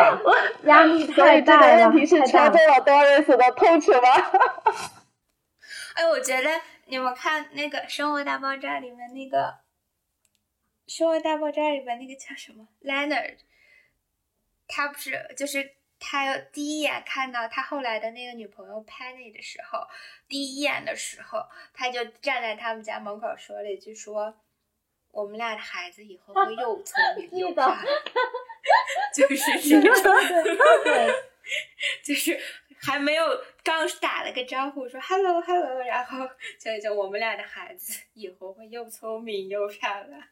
[0.64, 3.99] 压力太大了，问题是戳中了 Doris 的痛处吗？
[5.97, 6.49] 哎，我觉得
[6.87, 9.38] 你们看那个《生活大爆炸》里面那个
[10.87, 13.37] 《生活大爆炸》里面那个叫什么 Leonard，
[14.72, 19.80] 他不是就是他第一眼看到他后来的那个女朋友 Penny 的时候，
[20.28, 24.40] 第一眼的时候，他就站在他们家门口说了一句说
[25.12, 27.85] ：“我们俩的孩子以后会又聪明又 漂亮。
[29.12, 29.59] ”就是
[32.04, 32.38] 就是
[32.80, 33.24] 还没有
[33.62, 36.28] 刚打了个招呼说 “hello hello”，然后
[36.59, 40.22] 就就我们俩的孩子以后会又聪明又漂亮。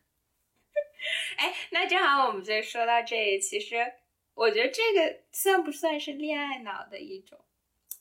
[1.36, 3.92] 哎，那正好我们就说到这里，其实
[4.38, 7.44] 我觉得这个算不算是恋爱脑的一种？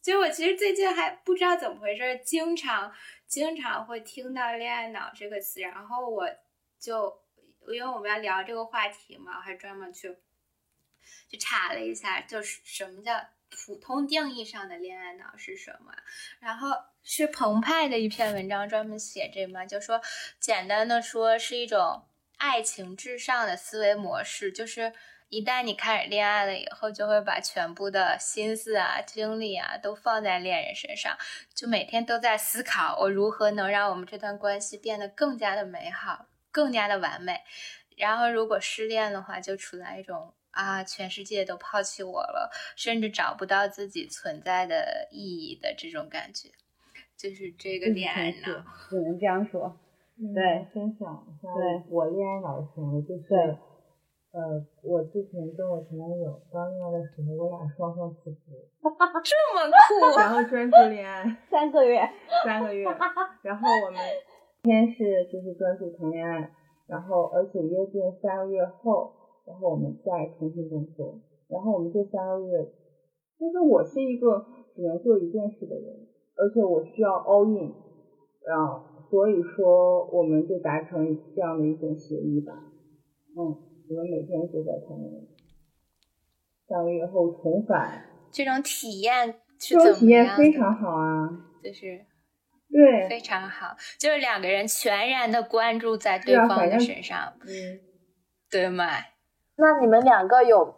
[0.03, 2.93] 就我其实最近还不知道怎么回事，经常
[3.25, 6.29] 经常会听到“恋爱脑”这个词，然后我
[6.79, 7.23] 就
[7.73, 10.15] 因为我们要聊这个话题嘛，我还专门去
[11.27, 13.19] 去查了一下，就是什么叫
[13.49, 15.91] 普通定义上的恋爱脑是什么，
[16.39, 16.69] 然后
[17.01, 19.99] 是澎湃的一篇文章专门写这嘛，就说
[20.39, 22.03] 简单的说是一种。
[22.39, 24.93] 爱情至上的思维模式，就是
[25.29, 31.17] 一旦你开始恋爱了以后，就会把全部的心思啊、精力啊都放在恋人身上，
[31.53, 37.41] 就每天都在思考我如何能让我们这段关系变得更加的美好、更加的完美。
[37.97, 46.49] 然后如果失恋的话，就处在一种啊，全世界都抛弃我了，甚至找不到自己存在的意义的这种感觉，
[47.17, 49.77] 就是这个恋爱脑，只能这样说。
[50.33, 51.49] 对，分享一下
[51.89, 53.57] 我恋爱脑的时候，就是，
[54.31, 58.51] 呃，我之前跟我前男友刚恋爱的时候，我俩双双辞职，
[59.23, 61.23] 这么 酷，然后专注恋爱。
[61.49, 61.99] 三个月，
[62.45, 62.85] 三个月，
[63.41, 63.99] 然后我们
[64.63, 66.51] 先是就是专注谈恋爱，
[66.87, 69.13] 然后而且约定三个月后，
[69.45, 72.63] 然后我们再重新工作，然后我们这三个月，
[73.39, 77.73] 就是我是一个只能做一件事的人，而且我需要 all in，
[78.45, 78.83] 然后。
[79.09, 82.51] 所以说，我们就达成这样的一种协议吧。
[83.37, 83.55] 嗯，
[83.89, 85.23] 我们每天都在谈恋爱，
[86.67, 88.03] 三个月后重返。
[88.31, 91.29] 这种体验，这种体验非常好啊，
[91.63, 92.05] 就是
[92.69, 97.79] 对，非常好，就是两个人全然的关注在对方的身上，嗯，
[98.51, 98.85] 对吗？
[99.55, 100.75] 那你们两个有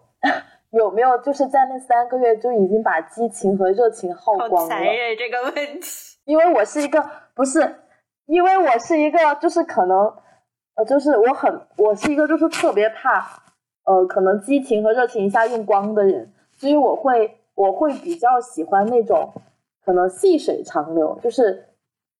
[0.72, 4.69] 有没有就是在那三个月就已经把激情和热情耗光了？
[4.69, 7.76] 残忍这个问题，因为我是一个不是。
[8.28, 9.98] 因为我是一个，就是可能，
[10.80, 13.22] 呃，就是我很，我是一个就是特别怕，
[13.84, 19.30] 呃，可能激情和热情一下用光的人，所以我会，我会比较喜欢那种，
[19.84, 21.65] 可能细水长流，就是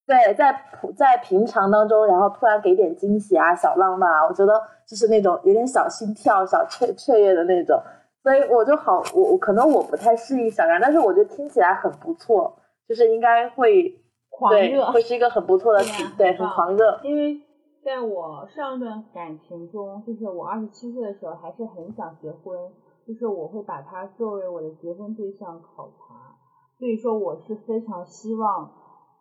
[0.06, 7.82] 对，在普在平常当中，然后突然给点惊喜啊，小浪漫啊，我觉得就是那种有点小心跳、小雀雀跃的那种，
[8.22, 12.54] 所以我就好，我我可能我不太适应小然，但是我觉得听起来很不错，
[12.90, 13.96] 就是应该会。
[14.32, 16.98] 狂热会是一个很不错的体，对，很狂热。
[17.04, 17.42] 因为
[17.84, 22.72] 在我上一段感情中，就是我二十七岁的时候，还是很想结婚，
[23.08, 26.36] 就是我会把他作为我的结婚对象考察。
[26.78, 28.72] 所以说，我是非常希望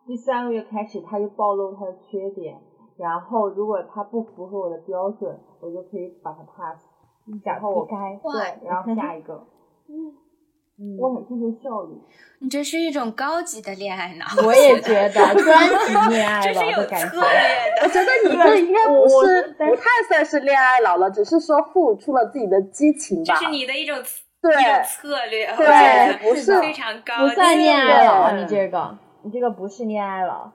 [0.05, 2.61] 第三个月开始他就暴露他的缺点，
[2.97, 6.85] 然后如果他不符合我的标准，我就可以把他 pass，
[7.43, 9.45] 然后我该对，然后下一个。
[10.97, 11.95] 我很注重效率，
[12.39, 14.25] 你这是一种高级的恋爱脑。
[14.45, 17.17] 我也觉得 专级恋爱脑的感觉。
[17.83, 23.35] 我觉得你这应该不是不太算是恋爱脑了，只是说付出了自己的激情吧。
[23.35, 23.97] 这是你的一种
[24.41, 24.53] 对
[24.85, 28.31] 策略，对，不是非常高，不算恋爱脑。
[28.37, 30.53] 你这个，你这个不是恋爱脑。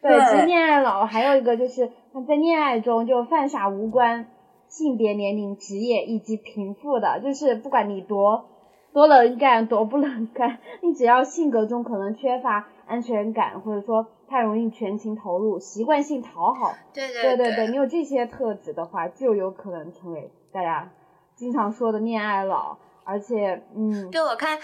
[0.00, 1.90] 对，其实恋爱脑还有一个就是
[2.28, 4.28] 在恋爱中就犯傻无关
[4.68, 8.50] 性别、年龄、职业以及贫富的，就是不管你多。
[8.98, 20.90] 多能干多不能干， 你只要性格中可能缺乏安全感，或者说太容易全情投入，习惯性讨好，对对对对对，你有这些特质的话，就有可能成为大家
[21.36, 22.76] 经常说的恋爱脑。
[23.04, 24.58] 而且，嗯，对我看，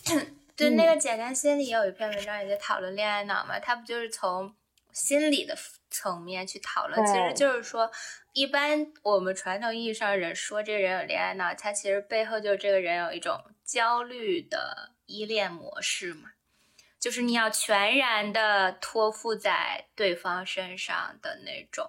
[0.56, 4.50] 就那个简单心理也有一篇文章也在讨论恋爱脑嘛，他不就是从
[4.92, 5.54] 心理的
[5.94, 7.90] 层面去讨论，其实就是说。
[8.36, 16.30] 一般我们传统意义上人说这个人有恋爱脑，他其实背后就是这个人有一种焦虑的依恋模式嘛，
[16.98, 21.88] 就是你要全然的托付在对方身上的那种。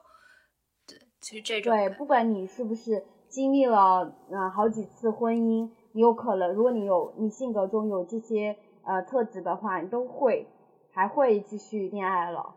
[0.85, 10.45] 对，其实这种对，不管你是不是经历了啊好几次婚姻，你有可能，如果你有你性格中有这些呃特质的话，你都会
[10.93, 12.54] 还会继续恋爱了。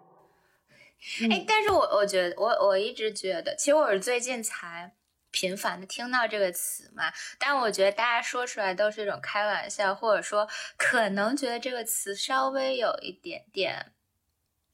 [1.31, 4.93] 哎，但是我我觉得，我我一直觉得，其实我是最近才
[5.31, 7.13] 频繁的听到这个词嘛。
[7.39, 13.93] 但我觉得大家说出来都是一种开玩笑，或者说可能觉得这个词稍微有一点点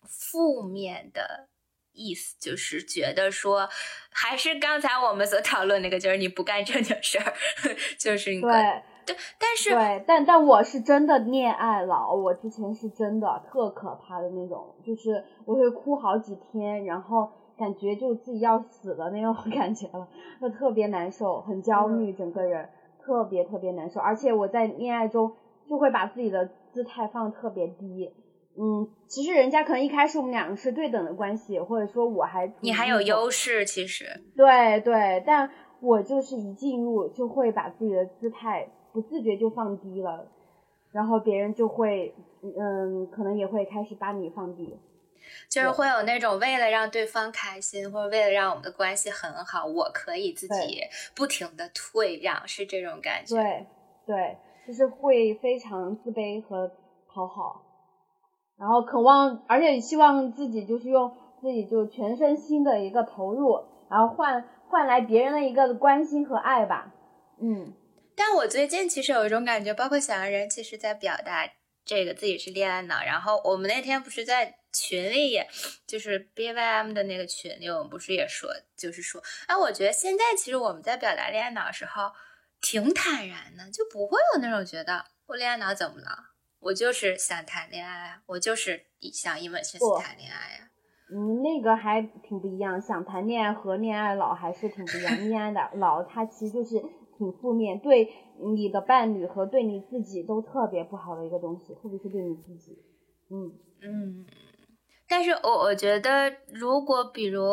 [0.02, 1.48] 负面的
[1.92, 3.68] 意思，就是觉得说，
[4.10, 7.34] 还是刚才我们所讨论那个，就是你不干正经事儿，
[7.98, 20.08] 就是对对，但是对，但但我是真的恋爱脑，我之前是真的特可怕的那种，就是我会哭好几天，然后感觉就自己要死的那种 感觉了，
[20.40, 22.68] 就特别难受，很焦虑，整个人
[23.04, 25.32] 特别特别难受，而且我在恋爱中
[25.68, 28.12] 就会把自己的姿态放特别低。
[28.56, 34.04] 嗯，其实人家可能一开始我们两个是对等的关系，或者说我还你还有优势，其实
[34.36, 35.50] 对对，但
[35.80, 40.28] 我就是一进入就会把自己的姿态不自觉就放低了，
[40.92, 44.78] 然后别人就会嗯，可能也会开始把你放低，
[45.50, 50.80] 就是会有那种为了让对方开心，或者为了让我们的关系很好，我可以自己
[51.16, 53.34] 不停的退让，是这种感觉。
[53.34, 53.66] 对
[54.06, 54.36] 对，
[54.66, 56.70] 就是会非常自卑和
[57.12, 57.62] 讨好。
[58.56, 63.58] 然后渴望，而且希望自己就是用自己就全身心的一个投入，
[63.90, 66.94] 然后换换来别人的一个关心和爱吧。
[67.40, 67.72] 嗯，
[68.16, 71.48] 但我最近其实有一种感觉，包括小人其实在表达
[71.84, 73.02] 这个自己是恋爱脑。
[73.02, 75.40] 然后我们那天不是在群里，
[75.86, 82.10] 就是 BYM 的那个群里，我们不是也说，就是说，哎，我觉得现在其实我们在表达恋爱脑的时候
[82.60, 86.30] 挺坦然的，就不会有那种觉得我恋爱脑怎么了。
[86.60, 90.70] 我就是想谈恋爱，我就是想一门心思谈恋爱呀。
[91.12, 95.28] 嗯，那个还挺不一样，想谈恋爱和恋爱脑还是挺不一样。
[95.28, 96.82] 恋爱的脑，它其实就是
[97.24, 98.12] 挺负面，对
[98.54, 102.78] 你的伴侣和对你自己都特别不好的一个东西，特别是对你自己。
[103.30, 103.52] 嗯
[103.82, 104.26] 嗯，
[105.08, 107.50] 但是我我觉得，如果比如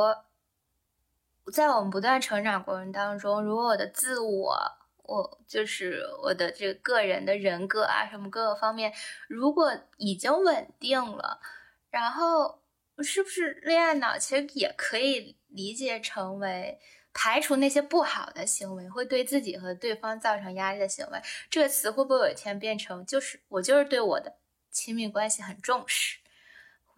[1.52, 4.56] 在我们不断成长过程当中，如果我的自我。
[5.04, 8.94] 我就是我的这个个人的人格啊，什么各个方面，
[9.28, 11.42] 如果已经稳定了，
[11.90, 12.62] 然后
[13.00, 16.80] 是不是恋爱脑其实也可以理解成为
[17.14, 21.22] 排除那些不好的行为，会对自己和对方造成压力的行为？
[21.50, 24.38] 这个词会不会有一天变成就是我就是对我的
[24.72, 26.20] 亲密关系很重视，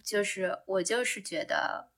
[0.04, 1.90] 就是我就是觉得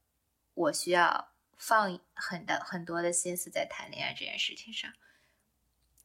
[0.54, 4.92] 我需要放很的很多的心思在谈恋爱这件事情上。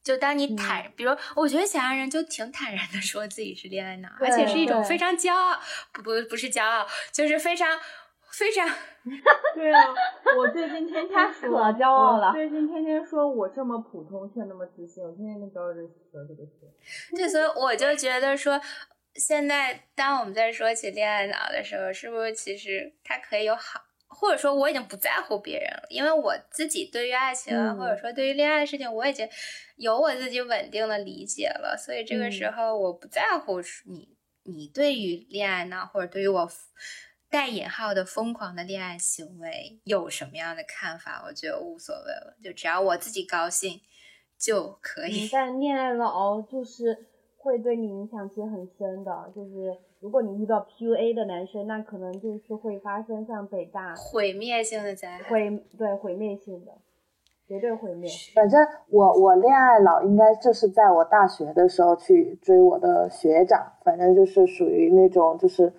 [0.03, 7.79] 就当你坦，比如我觉得小洋人就挺坦然的说自己是恋爱脑，而且是一种非常骄傲，不不不是骄傲，就是非常
[8.33, 8.67] 非常。
[9.55, 9.93] 对啊，
[10.37, 12.31] 我最近天天说， 可骄傲了。
[12.33, 16.71] 最近天天说我这么普通却那么自信，我天天都着着说这个词。
[17.15, 18.59] 对，所以我就觉得说，
[19.15, 23.81] 现在当我们在说起恋爱脑的时候，是不是其实它可以有好？
[24.13, 29.27] 或者说我已经不在乎别人了，因为我自己对于爱情，或者说对于恋爱的事情，我已经
[29.77, 31.75] 有我自己稳定的理解了。
[31.77, 34.09] 所以这个时候，我不在乎你，
[34.43, 36.45] 你对于恋爱脑，或者对于我
[37.31, 41.23] 带引号的疯狂的恋爱行为有什么样的看法？
[41.25, 43.79] 我觉得无所谓了，就只要我自己高兴
[44.37, 45.29] 就可以。
[45.31, 47.07] 但恋爱脑就是
[47.37, 49.79] 会对你影响其实很深的，就是。
[50.01, 56.71] 如果你遇到 PUA 的男生，那可能就是会发生像北大毁灭性的灾害，毁对毁灭性的，
[57.47, 58.09] 绝对毁灭。
[58.33, 58.59] 反正
[58.89, 65.71] 我我恋爱脑应该就是在我大学的时候去追我的学长，反正就是属于那种就是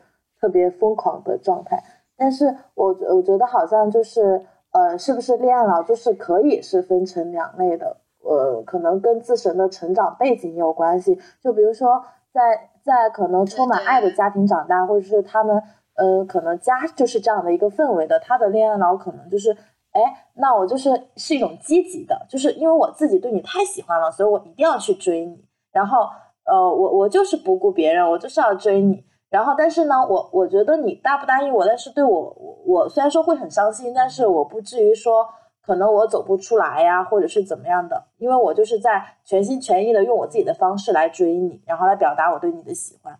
[0.42, 1.82] 特别疯狂的状态。
[2.18, 11.18] 但是我我觉得好像就是呃，是不是恋爱脑就是可以是分成两类的，呃，可能跟自身的成长背景有关系。
[11.40, 12.68] 就比如说在。
[12.84, 15.56] 在可能充满爱的家庭长大，或者是他们，
[15.94, 19.56] 呃，可能家就是这样的一个氛围的，他的恋爱脑可能就是，
[19.92, 20.02] 哎，
[20.34, 26.08] 那我就是是一种积极的，就是因为我自己对你太喜欢了，所以我一定要去追你，然后，
[26.44, 35.28] 呃，我我就是不顾别人，我就是要追你，然后，但是呢，我我觉得你答不答应我，但是对我，我我虽然说会很伤心，但是我不至于说。
[35.64, 43.16] 可能我走不出来呀，或者是怎么样的，因为我就是在全心全意的用我自己的方式来追你，然后来表达我对你的喜欢。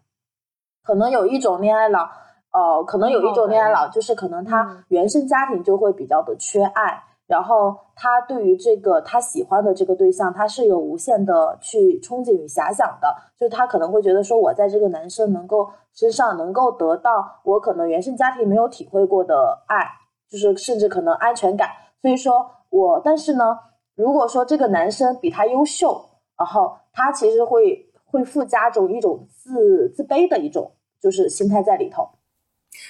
[0.83, 2.11] 可能有一种恋爱脑，
[2.51, 13.09] 呃，可能有一种恋爱脑，就是可能他原生家庭就会比较的缺爱，然后他对于这个他喜欢的这个对象，他是有无限的去憧憬与遐想的，
[13.39, 19.83] 就他可能会觉得说，我在这个男生能够身上能够得到我可能原生家庭没有体会过的爱，
[20.29, 21.71] 就是甚至可能安全感。
[22.03, 23.59] 所以说我，但是呢，
[23.95, 26.05] 如果说这个男生比他优秀，
[26.37, 32.11] 然后他其实会会附加种一种自自卑的一种就是心态在里头。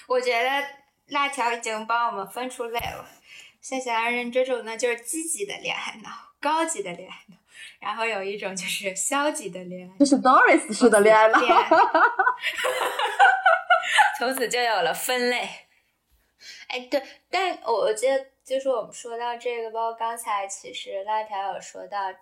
[0.08, 0.48] 我觉得
[1.14, 3.04] 辣条已经帮我们分出类了，
[3.62, 6.10] 像小爱人这种呢，就是积极的恋爱脑，
[6.40, 7.36] 高级的恋爱脑，
[7.78, 11.38] 然后有一种就是消极的恋爱，就是 Doris 式的恋爱脑，
[14.18, 15.48] 从此就有了分类。
[16.66, 17.00] 哎，对，
[17.30, 22.12] 但我我记得就是我们说到这个，包括刚才其实辣条有说到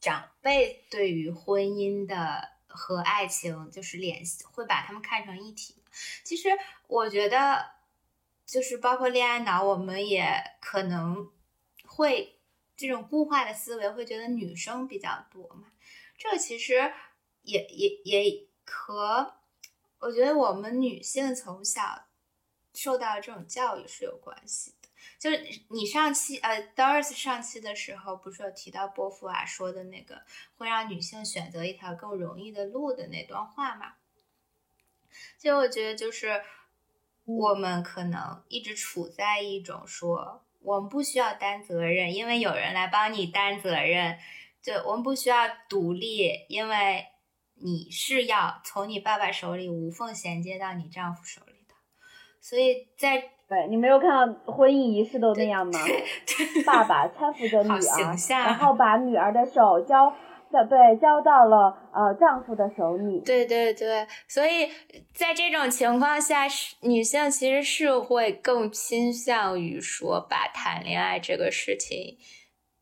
[0.00, 5.74] 长辈对于婚姻的和爱情就是联系，会把他们看成一体。
[6.22, 6.50] 其实
[6.86, 7.66] 我觉得，
[8.46, 10.24] 就是包括恋爱脑，我们也
[10.60, 11.30] 可能
[11.84, 12.38] 会
[12.76, 15.72] 这种固化的思维，会觉得女生比较多嘛。
[16.16, 16.92] 这其实
[17.42, 19.34] 也也也和
[19.98, 22.06] 我觉得我们女性从小
[22.72, 24.88] 受到这种教育是有关系的。
[25.18, 30.22] 就是你上期呃，Doris 上期的时候不是有提到波伏娃说的那个
[30.56, 33.94] 会让女性选择一条更容易的路的那段话嘛？
[35.38, 36.42] 其实我觉得就是
[37.26, 44.16] 我们可能一直处在一种说我们不需要担责任，因为有人来帮你担责任。
[44.62, 47.04] 就我们不需要独立，因为
[47.62, 51.74] 你是要从你爸爸手里无缝衔接到你丈夫手里的。
[52.40, 55.78] 所以在对你没有看到婚姻仪式都那样吗？
[56.64, 60.14] 爸爸搀扶着 女儿，然后把女儿的手交。
[60.62, 63.18] 对，交到了呃丈夫的手里。
[63.24, 64.68] 对对对，所以
[65.12, 66.46] 在这种情况下，
[66.82, 72.18] 女性其实是会更倾向于说把谈恋爱这个事情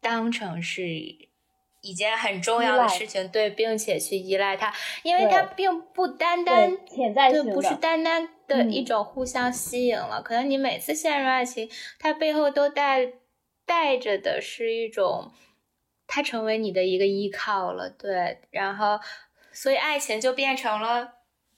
[0.01, 13.13] 当成是一件很重要的事情，对，并且去依赖他，因为他并不单单潜在对，不是单单的一种互相吸引了，可能你每次陷入爱情，它背后都带
[13.65, 15.33] 带着的是一种。
[16.15, 19.01] 他成为你的一个依靠了，对，然后，
[19.51, 21.11] 所以爱情就变成了，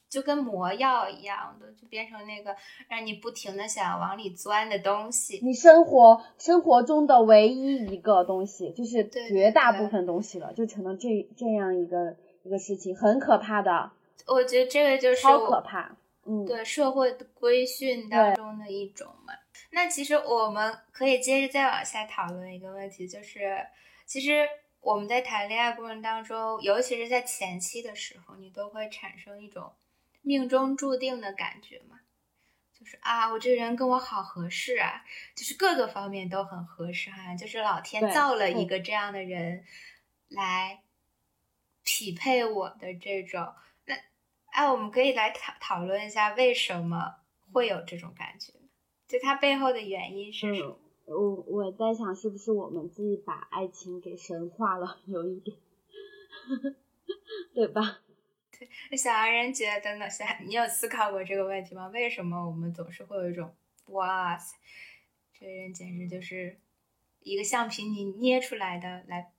[0.08, 2.54] 就跟魔药一样的，就变成那个
[2.88, 5.40] 让你不停的想往里钻的东西。
[5.42, 13.90] 你生活生活中的唯一一个东西，就是绝大部分东西了，就成了这这样一个一个事情，很可怕的。
[14.28, 15.96] 我觉得这个就是超可怕，
[16.26, 19.34] 嗯，对社会的规训当中的一种嘛。
[19.72, 23.58] 那其实我们可以接着再往下讨论一个问题，就是。
[24.06, 24.48] 其实
[24.80, 29.72] 我们在谈恋爱过程当中，尤其是在前期的时候，你都会产生一种
[30.22, 32.00] 命中注定的感觉嘛，
[32.78, 39.64] 就是啊，我这个人跟我好合适啊，就是各个方面都很合适哈，就是老天造了一个这样的人
[40.28, 40.82] 来
[41.82, 43.54] 匹配我的这种。
[43.86, 43.94] 那
[44.52, 47.16] 哎，我们可以来讨讨论一下为什么
[47.52, 48.52] 会有这种感觉，
[49.08, 50.78] 就它背后的原因是什么？
[51.06, 55.56] 我我在想，是不是我们自己把爱情给神化了，有一点，
[57.54, 58.00] 对吧？
[58.56, 60.08] 对，小杨人觉得呢？
[60.08, 61.88] 小你有思考过这个问题吗？
[61.88, 63.50] 为什么我们总是会有一种
[63.88, 64.56] 哇塞，
[65.38, 66.56] 这个人简直就是
[67.20, 69.32] 一个橡皮泥捏出来的来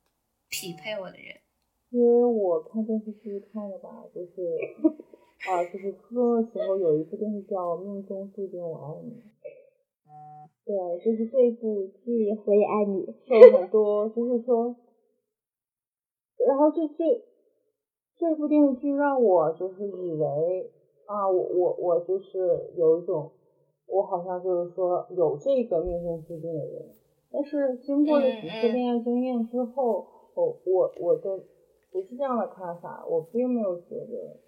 [0.49, 1.41] 匹配我的人？
[1.89, 4.32] 因为我看电视剧看的吧，就是
[5.49, 9.11] 啊，就是初中的时候有一部电视叫《命中注定我爱你》。
[10.66, 14.76] 对，就是这部剧《我也爱你》， 受很多，就是说，
[16.47, 17.22] 然后这这
[18.18, 20.72] 这部电视剧让我就是以为
[21.05, 23.30] 啊，我我我就是有一种，
[23.86, 26.89] 我好像就是说有这个命中注定的人，
[27.32, 31.43] 但是经过了几次恋爱经验之后，我我我的
[31.91, 34.39] 不是这样的看法，我并没有觉得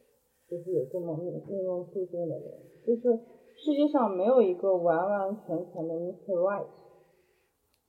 [0.49, 2.53] 就是有这么命命中注定的人，
[2.83, 3.19] 就是。
[3.59, 6.35] 世界上没有一个完完全全的 Mr.
[6.35, 6.67] Right，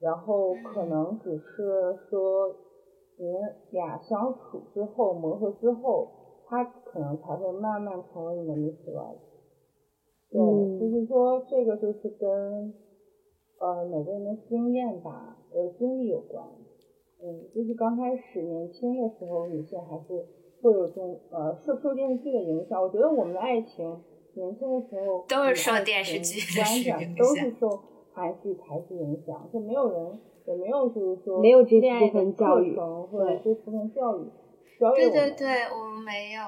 [0.01, 2.49] 然后可能只是说
[3.19, 6.09] 你们俩相处之后磨合之后，
[6.47, 8.95] 他可能才会慢慢成为你的 Mr.
[8.95, 9.19] Right。
[10.31, 12.75] 对，就是说这个就是跟
[13.61, 16.49] 呃每个人的经验吧，呃经历有关。
[17.21, 20.25] 嗯，就是刚开始年轻的时候，女性还是
[20.63, 22.83] 会有这种呃受受电视剧的影响。
[22.83, 24.01] 我觉得我们的爱情。
[24.39, 27.69] 年轻的时候都是受电视剧的影响，都是受
[28.15, 34.31] 韩剧、台剧影响，就没有人也没有就是说没有这部分教育或者这部分教育，
[34.95, 36.43] 对对对，我们没有。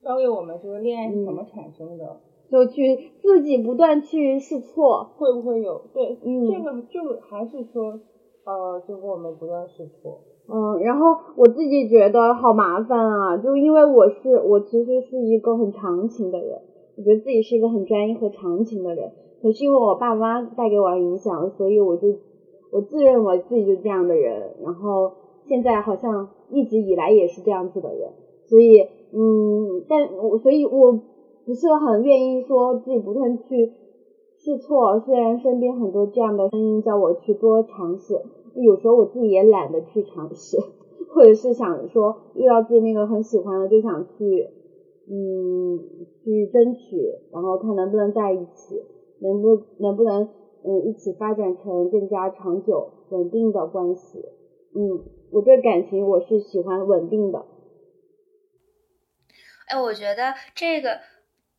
[0.00, 7.98] 教给我们就是恋爱是怎么产生的，就去自己不断去试错，会不会有对，这个就还是说
[8.46, 11.06] 呃，就是我们不断试错，嗯，然后
[11.36, 16.62] 我自己觉得好麻烦啊，就因为我是我其实是一个很长情的人。
[16.98, 22.08] 我觉得自己是一个很专一和长情的人，可是因为我爸妈带给我的影响，所以我就
[22.72, 25.12] 我自认为自己就这样的人，然后
[25.46, 28.10] 现在好像一直以来也是这样子的人，
[28.46, 28.80] 所以
[29.12, 30.98] 嗯，但我所以我
[31.46, 33.70] 不是很愿意说自己不断去
[34.34, 38.20] 试错，虽然身边很多这样的声音叫我去多尝试，
[38.56, 40.58] 有时候我自己也懒得去尝试，
[41.14, 44.48] 或者是想说遇到自己那个很喜欢的就想去。
[45.10, 46.96] 嗯，去争取，
[47.32, 48.82] 然后看能不能在一起，
[49.20, 50.28] 能不能不能
[50.64, 54.22] 嗯一起发展成更加长久稳定的关系。
[54.74, 57.44] 嗯，我对感情我是喜欢稳定的。
[59.68, 61.00] 哎，我觉得这个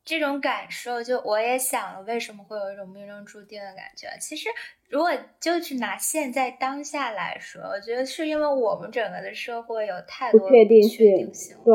[0.04, 4.06] 这种感受，就我也想了，为什么会有一种命中注定的感觉？
[4.20, 4.48] 其实，
[4.88, 11.28] 如果就是拿现在当下来说，我觉得是因为我们整个的社会有太多不确定，性，
[11.64, 11.74] 对。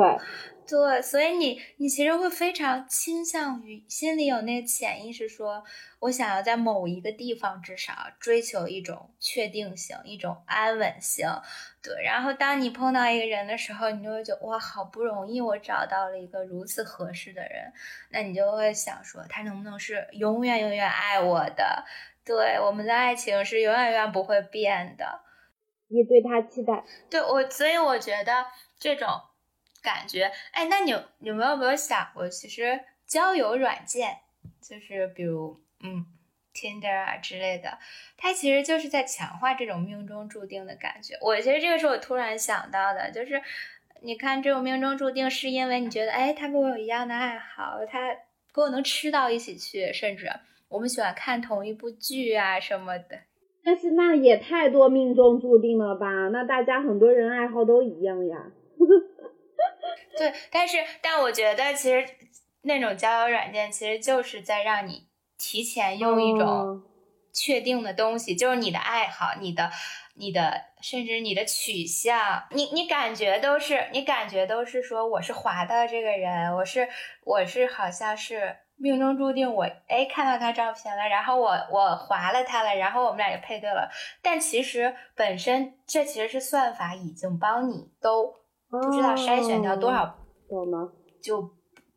[0.68, 5.64] 对，所以你你其实会非常倾向于心里有那个潜意识，说
[6.00, 11.28] 我想要在某一个地方至少追求一种确定性，一种安稳性。
[11.84, 17.72] 对，然后当你碰到一个人的时候，你就会觉得哇，好不容易我找到了一个如此合适的人，
[18.10, 21.86] 那你就会想说，他能不能是永远永远爱我的？
[22.26, 25.22] 对，我们的爱情是永远永远不会变的。
[25.90, 26.84] 你对他期待？
[27.08, 28.48] 对我，所以我觉得
[28.80, 29.08] 这种。
[29.86, 34.18] 感觉哎，那你你们有没有想过，其实交友软件，
[34.60, 36.06] 就是比如嗯
[36.54, 37.78] ，Tinder 啊之类的，
[38.18, 41.16] 它其实就是在强化这种命中注定的感觉。
[41.22, 43.42] 我觉得这个是我突然想到的，就是
[44.02, 48.16] 你看这种命中注定，是因为你觉得哎，他跟我有一样的爱好，他
[48.52, 50.28] 跟我能吃到一起去，甚至
[50.68, 53.20] 我们喜欢看同一部剧啊什么的。
[53.64, 56.08] 但是那也太多命中注定了吧？
[56.30, 58.52] 那大家很多人爱好都一样呀。
[60.18, 62.08] 对，但是但我觉得其实
[62.62, 65.08] 那种交友软件其实就是在让你
[65.38, 66.82] 提前用一种
[67.34, 69.70] 确定的东西，就是你的爱好、你的、
[70.16, 76.88] 你的，甚至你的取向，你你感觉都是你感觉都是说我是滑到这个人，我是
[77.26, 83.92] 我是好像是命中注定，我哎看到他照片了，然后我我划了他了，然后我们俩就配对了。
[84.22, 88.45] 但其实本身这其实是算法已经帮你都。
[88.82, 90.18] 不知道筛选掉多少，
[90.50, 90.90] 懂吗？
[91.22, 91.50] 就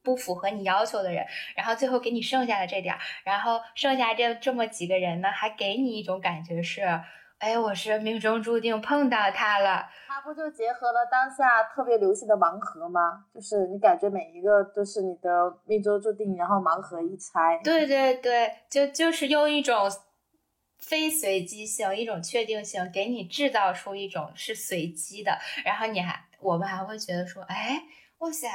[0.03, 1.25] 不符合你要求的人，
[1.55, 6.83] 然后最后给你剩下的这点儿，然后剩下这这么几个人呢，还给你一种感觉是，
[7.39, 9.87] 哎，我是命中注定碰到他了。
[10.09, 13.25] 他不就结合了当下特别流行的盲盒吗？
[13.33, 17.61] 就是你感觉每一个都是你的命中注定，然后盲盒一拆。
[17.63, 19.89] 对对对，就就是用一种
[20.79, 26.25] 非随机性，一种确定性，给你制造出一种是随机的，然后你还。
[26.41, 27.83] 我们还会觉得说，哎，
[28.19, 28.47] 哇塞，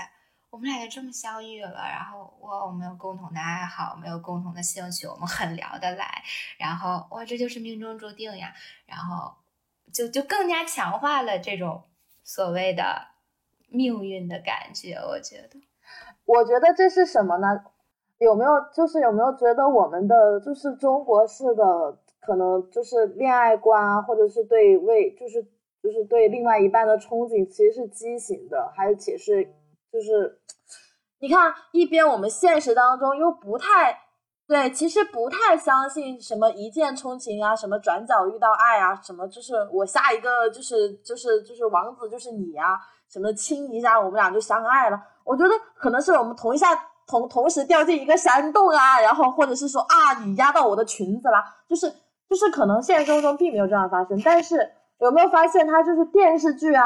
[0.50, 6.24] 我们俩就这么相遇了，然后哇，我们有共同的爱好，没有共同的兴趣，我们很聊得来，
[6.58, 8.54] 然后哇，这就是命中注定呀，
[8.86, 9.34] 然后
[9.92, 11.84] 就就更加强化了这种
[12.24, 13.10] 所谓的
[13.68, 14.94] 命运的感觉。
[14.94, 15.60] 我觉得，
[16.24, 17.66] 我觉得这是什么呢？
[18.20, 25.46] 有没有就是有没有觉得我们的就是中国式的可能就是恋爱观啊，或者是对未就是。
[25.84, 29.44] 就是对另外一半的憧憬其实是畸形的，而且是
[29.92, 30.40] 就是，
[31.20, 34.00] 你看一边我们现实当中又不太
[34.48, 44.98] 对，其实不太相信什么一见钟情啊，什么转角遇到爱啊，什么就是我下一个就是就是就是王子就是你啊，什么亲一下我们俩就相爱了。
[45.26, 46.68] 我觉得可能是我们同一下
[47.06, 51.94] 同同时掉进一个山洞啊，然后或者是说啊你压到我的裙子啦，就是
[52.30, 54.72] 就是可能现实生活中并没有这样发生，但是。
[55.00, 56.86] 有没有发现它就是电视剧啊？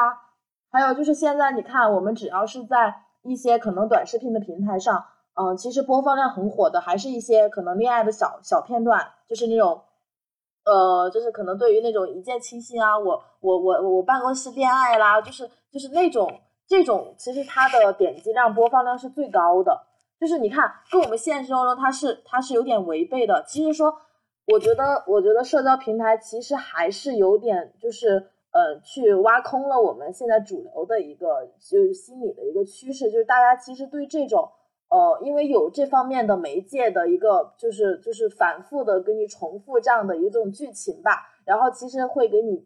[0.72, 9.84] 还有就是现在你看，我们只要是在一些可能短视频的平台上，嗯，其实播放量很火的，还是一些可能恋爱的小小片段，就是那种，
[10.66, 19.80] 呃，就是可能对于那种一见倾心啊，我我我我办公室恋爱啦，就是就是那种这种，其实它的点击量、播放量是最高的。
[20.20, 23.44] 就是你看，跟我们现实生活中它是它是有点违背的。
[23.48, 23.94] 其实说。
[24.48, 34.50] 我觉得，我觉得社交平台其实还是有点，就是呃，去挖空了我们现在主流的一个就是心理的一个趋势，就是大家其实对这种
[34.90, 42.66] 呃，因为有这方面的媒介的一个，就是就是反复的给你重复这样的一种剧情吧，然后其实会给你，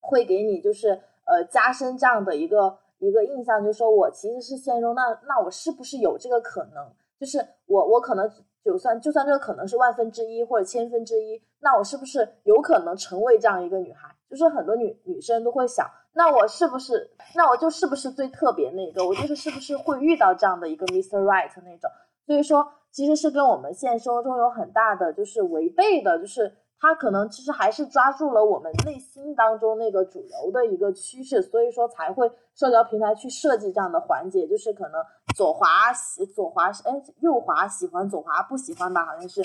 [0.00, 6.92] 会给你就是呃加深这样的一个一个印象，就是说我其实是现实中那那我是不是有这个可能？
[7.18, 8.30] 就是我我可能。
[8.64, 14.14] 就算就算这个可能是万分之一或者千分之一，那我是不是有可能成为这样一个女孩？
[14.28, 19.06] 就是很多女女生都会想，那我是不是，那我就是不是最特别那个？
[19.06, 21.20] 我就是是不是会遇到这样的一个 Mr.
[21.22, 21.90] Right 那种？
[22.26, 26.54] 所以说，其实是跟我们现实生活中有很大的就是违背的，就是。
[26.80, 35.04] 他可能其实还是抓住了我们内心当中那个主流的一个趋势，所以说才会社交平台去设计这样的环节，就是可能
[35.36, 39.42] 左滑喜左滑哎右滑喜欢左滑不喜欢吧，好像是，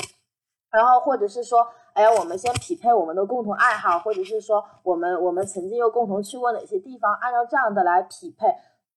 [0.71, 8.47] 然后或者是说，哎，我们先匹配我们的共同爱好，或者是说我们我们曾经又共同去过哪些地方，按照这样的来匹配，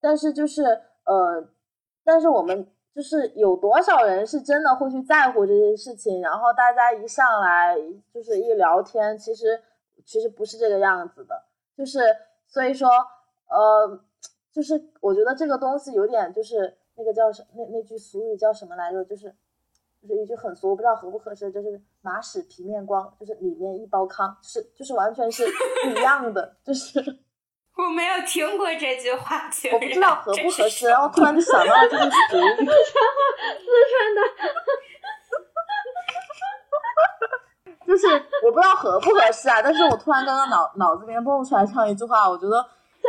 [0.01, 0.62] 但是就是
[1.05, 1.45] 呃，
[2.05, 2.68] 但是我们。
[2.99, 7.76] 就是有多少人是真的会去在乎这些事情，然后大家一上来
[8.12, 9.62] 就是一聊天，其实
[10.05, 11.44] 其实不是这个样子的，
[11.76, 12.01] 就是
[12.49, 12.88] 所以说，
[13.49, 14.01] 呃，
[14.51, 19.05] 就是我觉得这个东西有点就是那个叫什那那句俗语叫什么来着？
[19.05, 19.32] 就是
[20.03, 25.44] 就是一句很俗，我不知道合不合适，就是马屎皮面光，就是里面一包糠，就是就是完全是
[25.84, 27.01] 不一样的，就是。
[27.79, 32.57] 我没有听过这句话，我不知道合不合适，然后突然就想到了这个俗语。
[32.57, 32.74] 四川
[33.14, 33.20] 话，
[33.57, 34.20] 四川的，
[37.87, 38.09] 就是
[38.45, 42.57] 我不知道合不合适啊，但是我突然刚刚脑脑子里面蹦出来这样一句话，我觉得，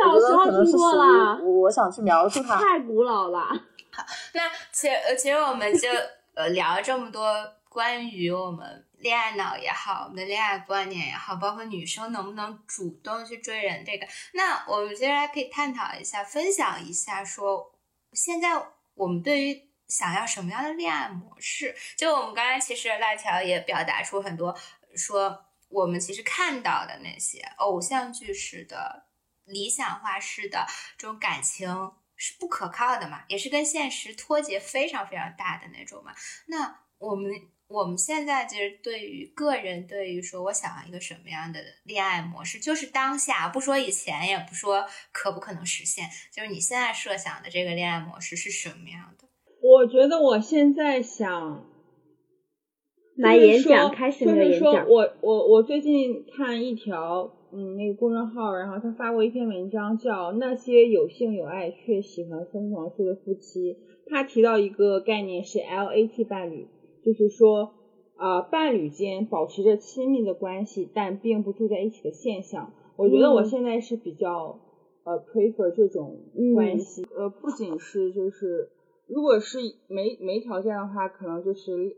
[0.08, 2.56] 我觉得可能是属于我想去描述它。
[2.56, 3.40] 太古老了。
[3.40, 4.04] 好，
[4.34, 5.88] 那其实其实我们就
[6.34, 7.34] 呃聊了这么多
[7.68, 8.84] 关于我们。
[9.00, 17.78] 恋爱脑也好，我们的恋爱观念也好，包括女生能不能主动去追人，这个，那我们接下来可以探讨一下，分享一下，说
[18.12, 18.50] 现在
[18.94, 24.54] 我们对于想要什么样的恋爱模式，就我们刚才其实辣条也表达出很多，
[24.94, 29.06] 说我们其实看到的那些偶像剧式的、
[29.46, 30.66] 理想化式的
[30.98, 36.14] 这种感情是不可靠的嘛，也是跟现实脱节非常非常大的那种嘛，
[36.48, 37.32] 那我们。
[37.70, 46.04] 我们现在其实对于个人，对于说我想要一个什么样的恋爱模式，就是当下，不说以前，也不说可不可能实现，
[46.34, 49.28] 就是你现在设想的这个恋爱模式是什么样的？
[49.62, 51.64] 我觉得我现在想
[53.16, 63.74] 来演讲，开始就是说我我我最近看一条嗯那个公众号，然后他发过一篇文章，叫《那些有性有爱却喜欢疯狂睡的夫妻》，
[64.10, 66.66] 他提到一个概念是 LAT 伴侣。
[67.04, 67.72] 就是说，
[68.16, 72.72] 啊，伴侣间保持着亲密的关系，但并不住在一起的现象。
[72.96, 74.60] 我觉得我现在是比较
[75.04, 76.18] 呃 prefer 这种
[76.54, 77.06] 关系。
[77.16, 78.68] 呃，不仅是就是，
[79.06, 81.96] 如果是没没条件的话，可能就是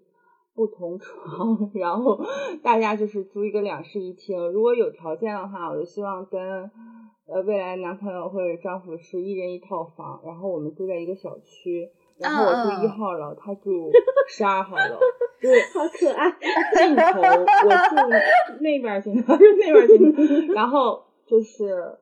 [0.55, 2.21] 不同床，然后
[2.63, 4.53] 大家就是租一个两室一厅。
[4.53, 6.41] 如果有条件的话，我就希望跟
[7.27, 11.89] 呃未来男朋友或者丈夫是一人一套房，然后我们住在一个小区。
[12.19, 13.91] 然后我住一号楼，他住
[14.29, 14.99] 十二号楼，
[15.41, 16.31] 对，好可爱。
[16.77, 17.97] 镜头，我住
[18.61, 20.13] 那边镜头，那边镜
[20.47, 20.55] 头。
[20.55, 21.97] 然后就是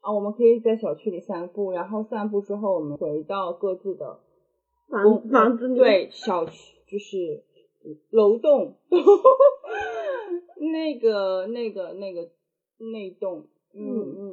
[0.00, 4.20] 啊，我们可以在小区里散步，然后散步之后，我们回到各自的
[4.88, 5.78] 房房子里。
[5.78, 7.42] 对，小区就是
[8.10, 8.76] 楼栋，
[10.72, 12.28] 那个那个那个
[12.78, 14.32] 那栋，嗯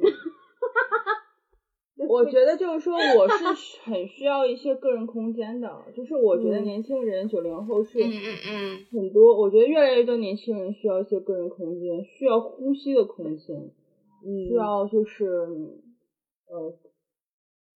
[2.08, 3.44] 我觉得就是说，我是
[3.84, 5.84] 很需要一些个人空间的。
[5.94, 7.98] 就是我觉得年轻人九零后是
[8.90, 13.70] 很多，我觉得越来越多年轻人需要一些个人空间，需要呼吸的空间，
[14.48, 15.26] 需要就是
[16.48, 16.78] 呃，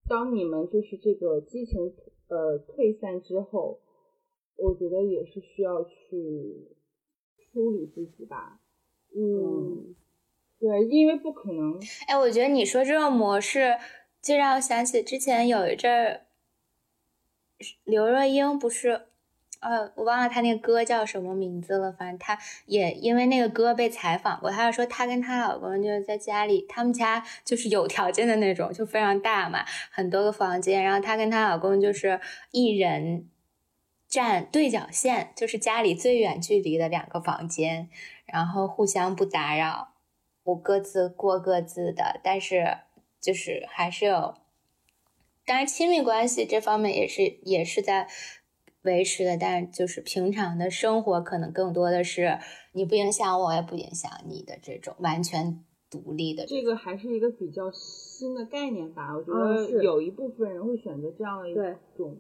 [0.08, 1.92] 当你们就是这个激情
[2.28, 3.80] 呃退散之后，
[4.56, 6.68] 我觉得也是需要去
[7.52, 8.60] 梳理自己吧。
[9.14, 9.94] 嗯，
[10.58, 11.78] 对，因为不可能。
[12.08, 13.74] 哎，我觉得你说这种模式。
[14.26, 16.22] 就让我想起之前有一阵儿，
[17.84, 19.06] 刘若英不是，
[19.60, 21.92] 呃，我忘了她那个歌叫什么名字了。
[21.92, 30.82] 反正她也因为那个歌被采访过，她就说她跟她老公就是在家里，他们家就是有条件的那种，就非常大嘛，很多个房间。
[30.82, 32.20] 然后她跟她老公就是
[32.50, 33.28] 一人
[34.08, 37.88] 占对角线，就是家里最远距离的两个房间，
[38.24, 39.92] 然后互相不打扰，
[40.42, 42.78] 我各自过各自的，但是。
[43.26, 44.34] 就是还是有，
[45.44, 48.06] 当然亲密关系这方面也是也是在
[48.82, 52.38] 维持的，但是就是平常的生活可能更多的是
[52.72, 56.46] 你不影响我，也不影响你的这种完全独立的。
[56.46, 61.54] 这个还是一个比较新的概念吧，我觉得有一部分人会选择这样的一
[61.96, 62.16] 种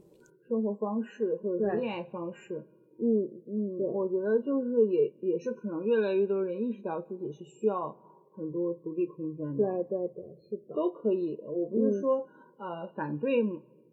[0.48, 2.66] 生活方式或者是恋爱方式。
[2.98, 7.96] 嗯嗯，我觉得就是也也是可能越来越多人意识到自己是需要。
[8.36, 11.40] 很多独立空间的，对对对，是的，都可以。
[11.46, 12.22] 我不是说
[12.58, 13.42] 呃反对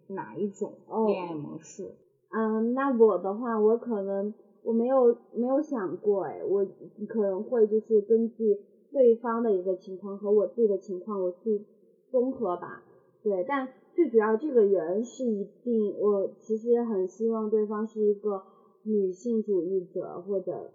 [0.08, 0.74] 哪一种
[1.08, 1.96] 恋爱模式。
[2.30, 4.34] 嗯，那我的话，我可能
[4.64, 6.66] 我没有没有想过，哎，我
[7.08, 8.60] 可能会就是根据
[8.92, 11.64] 对方的一个情况和我自己的情况，我去
[12.10, 12.84] 综合吧。
[13.24, 18.44] 对，但最主要这个人是一定，我其实很希望对方是一个
[18.84, 20.72] 女性主义者，或者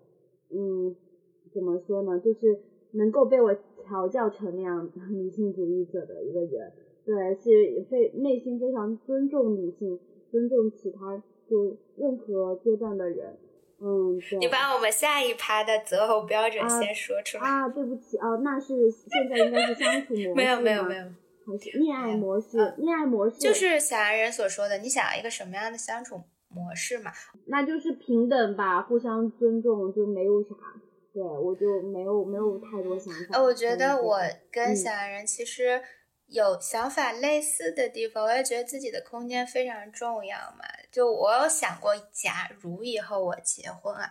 [0.50, 0.96] 嗯，
[1.52, 2.58] 怎么说呢，就是。
[2.93, 3.55] 能够被我
[3.86, 6.72] 调教成那样女性主义者的一个人，
[7.05, 9.99] 对，是非内心非常尊重女性，
[10.30, 13.36] 尊重其他就任何阶段的人，
[13.80, 14.39] 嗯，对。
[14.39, 17.68] 你把我们下一趴的择偶标准先说出来啊！
[17.68, 21.05] 对不起啊，那是现在应该是相处模 式没有没有没有。
[21.47, 22.59] 还是恋爱模式？
[22.76, 26.16] 恋爱模式就是小爱人所说的，你想要一个什么样的相处
[26.51, 27.11] 模式嘛？
[27.47, 30.51] 那就是平等吧，互相尊重，就没有啥。
[31.18, 33.20] 对我就没有没有太多想法。
[33.32, 34.20] 呃，我觉得我
[34.52, 35.82] 跟小爱人其实
[36.26, 40.64] 有想法类似的地方，我也觉得自己的空间非常重要嘛。
[40.92, 44.10] 就我有想过，假如以后我结婚啊，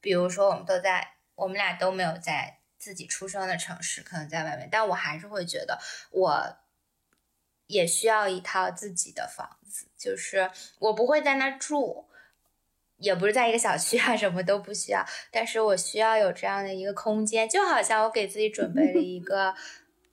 [0.00, 2.58] 比如说我们都在，我们俩都没有在。
[2.80, 5.78] 自己出生的城市可能在外面，但我还是会觉得，
[6.12, 6.56] 我
[7.66, 12.06] 也需要一套自己的房子，就是我不会在那住，
[13.00, 19.54] 也不是在一个小区啊，什么都不需要，但是我需要有这样的一个空间，就好像我给自己准备了一 个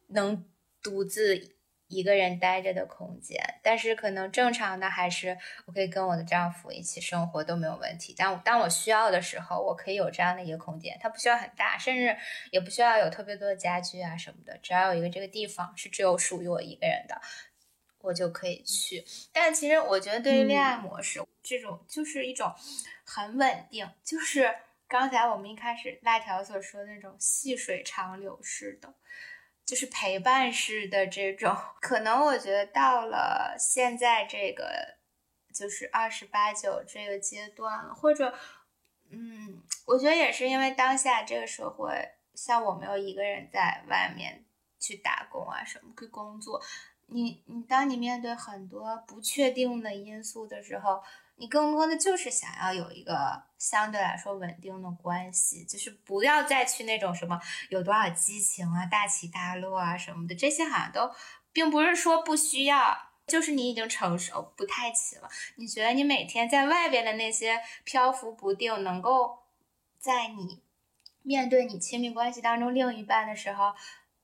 [0.08, 0.44] 能
[0.82, 1.56] 独自。
[1.90, 8.14] 一个人待着的空间，但是可能正常的还是我可以跟我的丈夫一起生活都没有问题。
[8.18, 12.14] 但当我需要的时候，我可以有这样的一个空间，它不需要很大，甚至
[12.52, 17.22] 也不需要有特别多的家具啊什么的，只要有一个这个地方是只有属于我一个人的，
[18.02, 19.06] 我就可以去。
[19.32, 22.54] 但其实我觉得，对于恋爱模式这种，就是一种
[23.06, 24.54] 很稳定，就是
[24.88, 28.94] 刚才我们一开始辣条所说的那种细水长流式的。
[29.66, 34.96] 就是陪伴式的这种，可能我觉得到了现在这个，
[35.54, 38.34] 就是二十八九这个阶段了，或者，
[39.10, 41.92] 嗯，我觉得也是因为当下这个社会，
[42.34, 44.46] 像我没有一个人在外面
[44.80, 46.62] 去打工啊什么去工作，
[47.08, 51.04] 你你当你面对很多不确定的因素的时候。
[51.40, 61.12] 你更多的就是想要有一个相对来说稳定的关系，就是不要再去那种什么有多少激情啊、大起大落啊什么的，这些好像都
[61.54, 65.30] 并不是说不需要，就是你已经成熟不太起了。
[65.58, 69.44] 你觉得你每天在外边的那些漂浮不定，能够
[70.00, 70.64] 在你
[71.22, 73.74] 面对你亲密关系当中另一半的时候，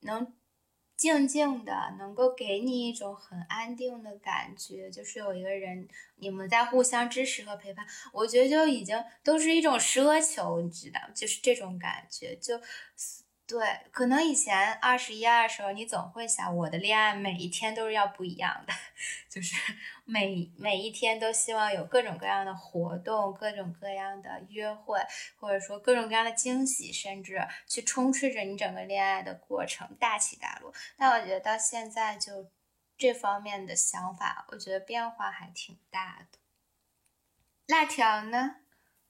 [0.02, 0.34] 能。
[1.04, 5.86] 静静的，能够给你一种很安定的感觉，就是有一个人，
[6.16, 12.58] 你们在互相支持和陪伴，我觉得就已经都是一种奢求，你知道，就是这种感觉，就。
[13.46, 13.60] 对，
[13.92, 18.74] 可能以前二十一二的时候，你总会想，我的恋爱每一天都是要不一样的，
[19.30, 19.56] 就是
[20.06, 24.98] 每每一天都希望有各种各样的活动，各种各样的约会，
[25.38, 30.74] 或者说各种各样的惊喜，甚至去充斥着你整个恋爱的过程，大起大落。
[30.96, 32.50] 但我觉得到现在，就
[32.98, 36.40] 这方面的想法，我觉得变化还挺大的。
[37.68, 38.56] 辣条呢？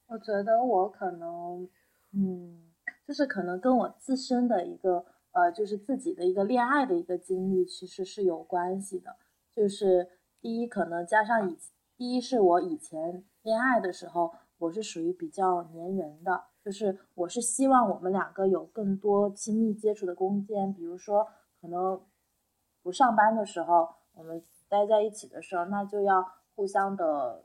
[0.06, 1.70] 我觉得我可能，
[2.12, 2.63] 嗯。
[3.06, 9.16] 就是可能跟我自身的一个呃，就是自己的一个恋爱的一个经历，其实是有关系的。
[9.52, 10.08] 就是
[10.40, 11.58] 第一，可能加上以
[11.96, 21.28] 第一是我以前恋爱的时候，我是属于比较粘人的，就是我是希望我们两个有更多亲密接触的空间，比如说
[21.60, 22.00] 可能
[22.82, 26.24] 不上班的时候，我们待在一起的时候，那就要
[26.54, 27.44] 互相的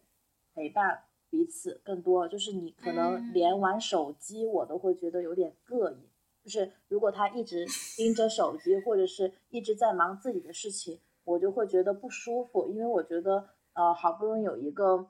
[0.53, 1.03] 陪伴。
[1.29, 6.09] 彼此更多，就是你可能连玩手机我都会觉得有点膈应。
[6.43, 7.65] 就是如果他一直
[7.97, 12.67] 盯着手机，或者是一直在忙自己的事情，我就会觉得不舒服。
[12.69, 15.09] 因为我觉得，呃，好不容易有一个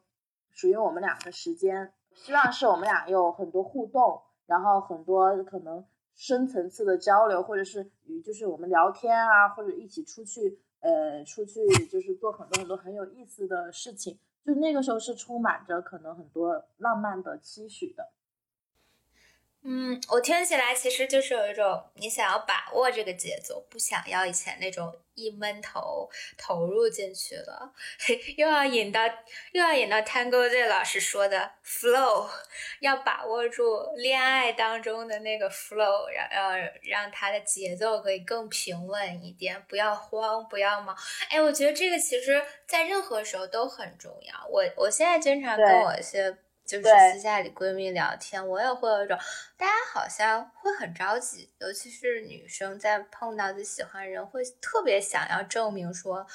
[0.52, 14.20] 属于我们俩的时间，希望是我们俩有很多互动，然后很多可能深层次的交流，或者是与就是我们聊天啊，或者一起出去，呃，出去就是做很多很多很有意思的事情。
[14.46, 18.10] 就那个时候是充满着可能很多浪漫的期许的。
[19.62, 27.70] 嗯，我听起来其实就是有一种你想要把握这个节奏，不想要以前那种一闷头投入进去了，
[28.38, 29.06] 又要引到
[29.52, 32.30] 又要引到 Tango Z 老师说的 flow，
[32.80, 33.64] 要把握住
[33.98, 40.96] 恋爱当中的那个 flow，让让让他的节奏可以更平稳一点，不要慌，不要忙。
[41.30, 44.48] 哎，我觉得这个其实在任何时候都很重要。
[44.48, 46.38] 我我现在经常跟我一些。
[46.70, 49.18] 就是私下里闺蜜聊天，我也会有一种，
[49.58, 56.28] 大家好像会很着急，尤其是女生在碰到自己喜欢人，会特别想要证明说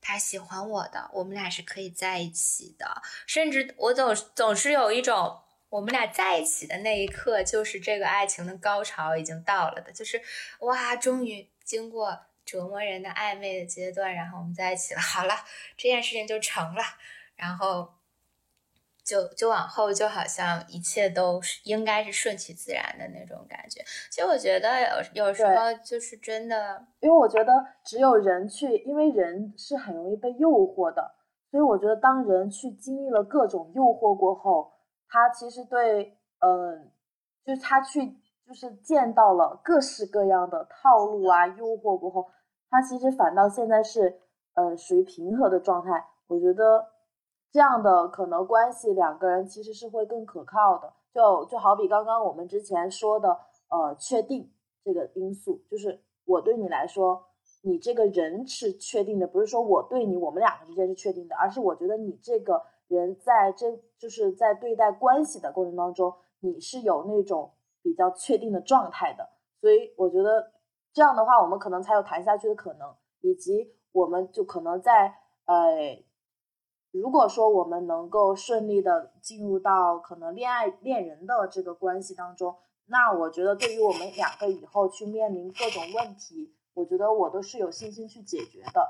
[0.00, 3.00] 他喜欢我的，我们俩是可以在一起的。
[3.28, 10.20] 甚至我总总是有一种，我们俩在一起的那一刻，就是这个爱情的高潮已经到了的，就是
[10.62, 15.44] 哇，终于经过折磨人的暧昧的阶段，然后我们在一起了，好了，
[15.76, 16.82] 这件事情就成了，
[17.36, 17.94] 然后。
[19.06, 23.80] 就就往后就好像一切都是应该是顺其自然的那种感觉。
[24.10, 24.68] 其实我觉得
[25.14, 27.52] 有有时候就是真的，因为我觉得
[27.84, 31.14] 只有人去，因为人是很容易被诱惑的，
[31.52, 34.72] 所以我觉得当人去经历了各种诱惑过后，
[35.08, 36.90] 他其实对，嗯，
[37.44, 38.04] 就是他去
[38.44, 42.28] 就是见到了各式各样的套路啊诱惑过后，
[42.68, 44.20] 他其实反倒现在是
[44.54, 45.90] 呃属于平和的状态。
[46.26, 46.84] 我觉得
[47.56, 50.92] 这样的可能关系，两个人其实是会更可靠的。
[51.10, 53.30] 就就好比刚刚我们之前说的，
[53.70, 54.52] 呃，确定
[54.84, 57.24] 这个因素，就是我对你来说，
[57.62, 67.50] 你这个人是确定的，不是说我对你，我们两个之间是确定的，而是我觉得你这个人在这就是在对待关系的过程当中，你是有那种
[67.80, 69.26] 比较确定的状态的。
[69.62, 70.52] 所以我觉得
[70.92, 75.14] 这样的话，我们可能才有谈下去的可能，以及我们就可能在
[75.46, 76.04] 呃。
[76.98, 88.88] 如果说我们能够顺利的进入到可能恋爱恋人的这个关系当中，那我觉得对于我们两个以后去面临各种问题，我觉得我都是有信心去解决的，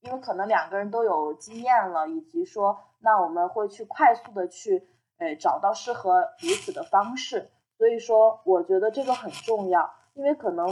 [0.00, 10.68] 因为可能两个人都有经验了，以及说那我们会去快速的去呃找到适合彼此的方式，所以说我觉得这个很重要，因为可能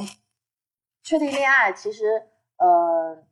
[1.03, 3.24] 确定恋爱其实呃。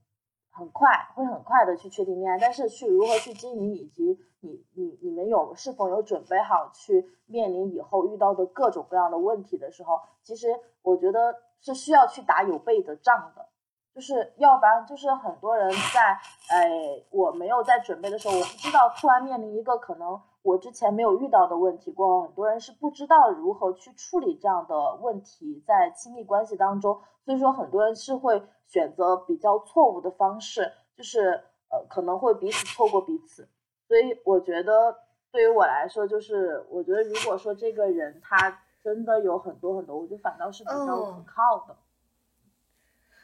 [0.60, 10.48] 很快会很快的去确定恋爱，但是去如何去经营，以及你你你们有是否有准备好去面临以后遇到的各种各样的问题的时候，其实
[10.82, 13.48] 我觉得是需要去打有备的仗的，
[13.94, 16.18] 就是要不然就是很多人在
[16.50, 28.42] 哎我没有在准备的时候，我不知道突然面临一个可能我之前没有遇到的问题过后，很多人是不知道如何去处理这样的问题在亲密关系当中，所以说很多人是会。
[28.70, 33.48] 选择比较错误的方式，就是呃可能会彼此错过彼此，
[33.88, 34.96] 所以我觉得
[35.32, 41.76] 对于我来说，就是我觉得如果说这个人他真的有很多很多，我就反倒是比较可靠的。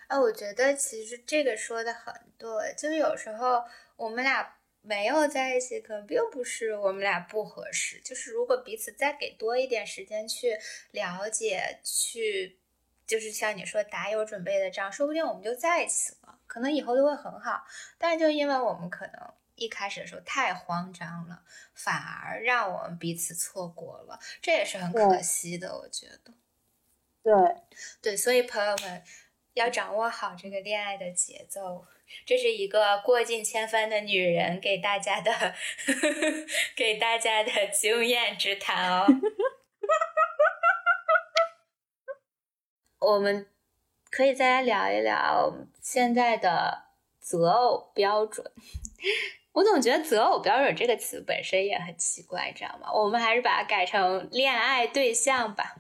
[0.08, 3.62] 哎，我觉得其实这个说的很对，就是有时候
[3.96, 10.58] 我们俩没有在一起，可能并不是我们俩不合适，就是如果彼此再给多一点时间去
[10.90, 12.58] 了解，去。
[13.06, 17.64] 就是像你说打有准备的仗，说不定我们就在一起了，可能以后都会很好。
[17.98, 21.42] 但是就因为我们可能一开始的时候太慌张了，
[21.74, 25.78] 反而让我们彼此错过了，这也是很可惜的。
[25.78, 26.34] 我觉得，
[27.22, 27.32] 对
[28.02, 29.02] 对，所以朋友们
[29.54, 31.86] 要掌握好这个恋爱的节奏，
[32.26, 35.54] 这是一个过尽千帆的女人给大家的
[36.76, 39.06] 给大家的经验之谈哦。
[43.12, 43.46] 我们
[44.10, 46.86] 可以再来聊一聊现在的
[47.20, 48.50] 择偶标准。
[49.52, 52.92] 我总觉得“择偶标准”这个词本身也很奇怪，知道吗？
[52.92, 55.76] 我们还是把它改成“恋爱对象”吧，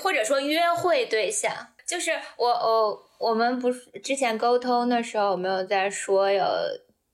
[0.00, 1.74] 或者说约会对象。
[1.84, 6.44] 就是我，我，我们不是之前沟通的时候，我没有在说有。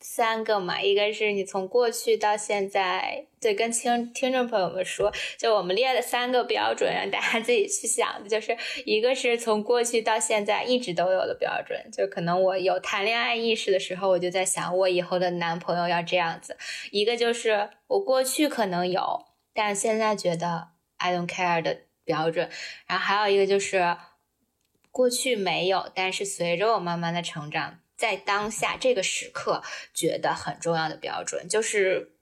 [0.08, 16.54] 三个嘛，一个是你从过去到现在，对，跟听听众朋友们说，就我们列了三个标准，让大家自己去想，就是一个是从过去到现在一直都有的标准，就可能我有谈恋爱意识的时候，我就在想我以后的男朋友要这样子；
[16.92, 22.48] 一个就是我过去可能有，但现在觉得 I don't care 的标准；
[22.86, 23.96] 然后还有一个就是
[24.92, 27.80] 过去没有，但是随着我慢慢的成长。
[27.96, 29.62] 在当下这个时刻，
[29.94, 32.12] 觉得很重要的标准，就是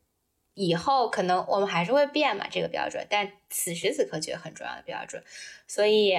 [0.54, 5.24] 以后可能我们还是会变嘛，这个标准，但此时此刻觉得很重要的标准，
[5.66, 6.14] 所以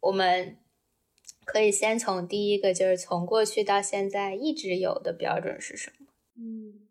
[0.00, 0.58] 我们
[1.44, 6.06] 可以先从第一个，就是从过去到现在一直有的标准是什么？
[6.34, 6.88] 嗯，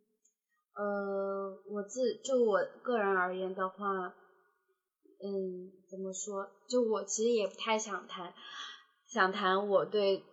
[0.74, 4.14] 呃，我自就我个人而言的话，
[5.22, 6.50] 嗯，怎么说？
[6.70, 8.34] 就我其实也不太想谈，
[9.06, 10.24] 想谈我对。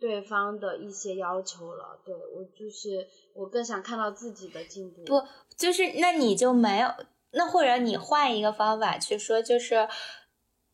[0.00, 5.04] 对方的一些要求了，对我就是我更想看到自己的进步。
[5.04, 5.22] 不，
[5.58, 6.88] 就是那你就没有
[7.32, 9.86] 那或者你换一个方法去说，就是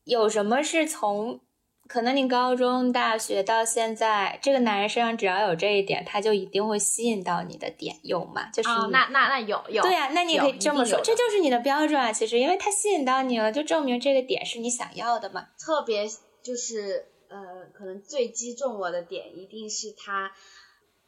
[0.05, 1.41] 有什么是从
[1.87, 8.49] 可能你高中、大学到现在，这个男人身上只要有这一点，他就一定会吸引到你的点，有吗？
[8.53, 12.13] 就是那那那有有对呀，那你可以这么说，这就是你的标准啊。
[12.13, 15.49] 其实因为他吸引到你了，就证明这个点是你想要的嘛。
[15.59, 16.07] 特别
[16.41, 17.09] 就是。
[17.29, 20.31] 呃，可能最击中我的点一定是他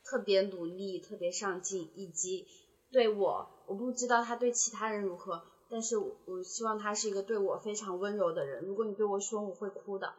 [0.03, 2.47] 特别努力、特别上进，以及
[2.91, 8.63] 对我，我不知道他对其他人如何，但是我我希望他是一个对我非常温柔的人。
[8.63, 10.13] 如果你对我凶，我会哭的，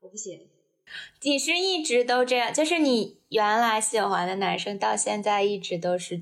[0.00, 0.48] 我不行。
[1.22, 6.20] 你是一直都这样，就是你原来喜欢的男生，到现在一直都是，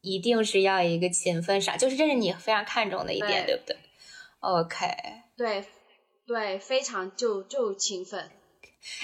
[0.00, 3.76] 一定是要一个勤奋上，就是这是你非常看重的一点，对不对
[4.40, 4.86] ？OK，
[5.36, 5.64] 对
[6.26, 8.30] 对，非常就就勤奋。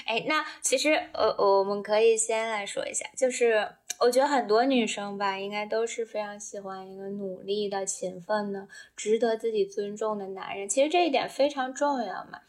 [0.05, 10.67] 哎，那其实呃，我们可以先来说一下，就是我觉得很多女生吧，应该都是非常喜欢一个努力的、勤奋的、值得自己尊重的男人。
[10.67, 12.41] 其实这一点非常重要嘛。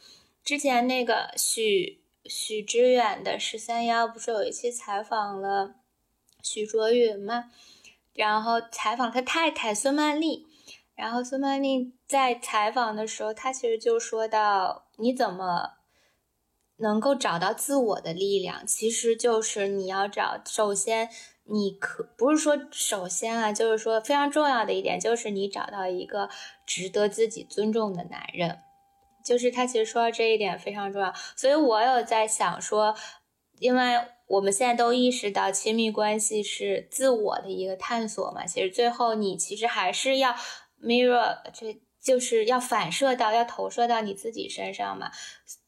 [0.42, 5.74] 之前那个许许知远的十三幺不是有一期采访了
[6.42, 7.50] 许卓云嘛，
[8.14, 10.46] 然后采访他太太孙曼丽，
[10.94, 15.77] 然后孙曼丽在采访的时候，她其实就说到你怎么
[16.78, 21.08] 能够找到自我的力量，其实就是你要找，首先
[21.44, 26.28] 你可不是说首先啊，就是说非常重要的一点就是你找到一个
[26.66, 28.60] 值得自己尊重的男人。
[29.24, 32.94] 就是他其实说到这一点非常重要，所以我有在想说，
[33.58, 40.34] 因为我们现在都意识到亲密关系是自我的一个探索嘛，其实最后你其实还是要
[40.82, 45.10] mirror，这就是要反射到，要投射到你自己身上嘛。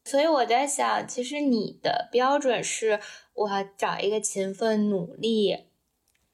[0.05, 3.01] 所以我在想，其实你的标准是
[3.35, 5.67] 我要找一个勤奋努力。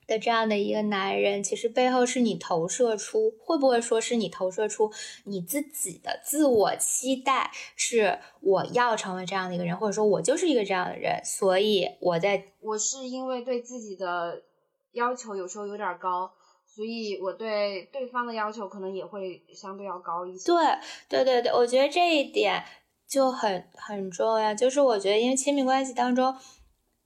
[0.06, 4.88] 的这样的一个男人，其实背后是你投射出，会不会说是你投射出
[5.24, 14.44] 你自己的自我期待，是我要成为这样的一个人，或者说我就是一个这样的人，所以我在，我是因为对自己的
[14.92, 16.30] 要求有时候有点高，
[16.64, 20.46] 所以我对对方的要求可能也会相对要高一些。
[20.46, 20.64] 对，
[21.08, 22.62] 对对对，我觉得这一点
[23.06, 26.36] 就很很重要，就是我觉得因为亲密关系当中。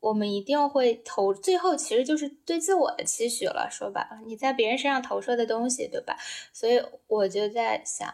[0.01, 3.69] 我们一定会投，最后其实就是对自我的期许了。
[3.71, 6.17] 说白了，你在别人身上投射的东西，对吧？
[6.55, 8.11] 所以我就在想，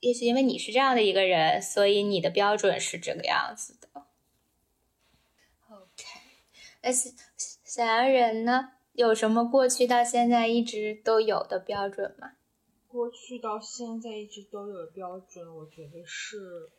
[0.00, 3.88] 也许因为你是这样的一个人，所以你的标准是这个样子的。
[5.68, 6.04] OK，
[6.80, 8.70] 那小洋人呢？
[8.94, 12.32] 有什么过去到现在一直都有的标准吗？
[12.88, 16.70] 过去到现在一直都有的标准，我觉得是，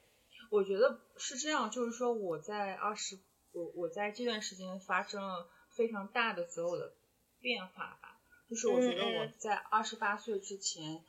[0.50, 3.18] 我觉得是这样，就是说我在二十。
[3.54, 6.94] 我我在这段时间发生了非常大的择偶的
[7.40, 11.04] 变化吧，就是我觉得我在二十八岁之前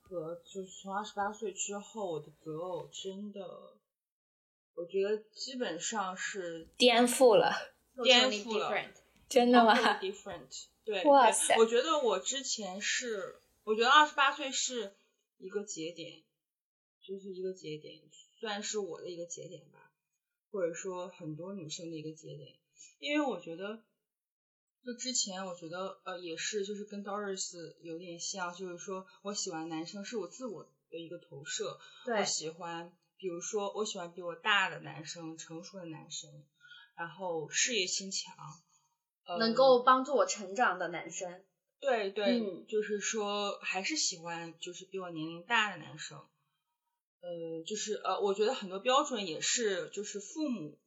[0.00, 3.40] 和就是从二十八岁之后，我的择偶真的，
[4.74, 7.52] 我觉得基本上是颠覆了，
[8.04, 8.70] 颠覆了，
[9.28, 11.56] 真的吗？Different，对，哇塞！
[11.56, 14.94] 我觉得我之前是，我觉得二十八岁是
[15.38, 16.22] 一个节点，
[17.00, 18.07] 就是一个节点，
[18.40, 19.84] 算是我的一个节点吧。
[20.50, 22.56] 或者说很多女生的一个节点，
[23.00, 23.84] 因为我觉得，
[24.82, 36.30] 就之前我觉得呃也是，就是跟 Doris 有点像，就是说我喜欢男生是我自我的一个投射，我喜欢，比如说我喜欢比我大的男生，成熟的男生，
[36.96, 38.34] 然后事业心强，
[39.38, 41.44] 能够帮助我成长的男生，
[41.78, 46.26] 对对，就是说还是喜欢就是比我年龄大的男生。
[47.20, 50.78] 呃，就是呃，我觉得很多标准也是，就是父母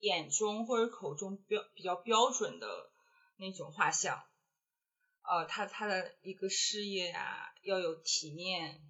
[0.00, 2.90] 眼中或者口中标比较标准的
[3.36, 4.22] 那种画像。
[5.22, 8.82] 呃，他他的一个事业啊要有体面，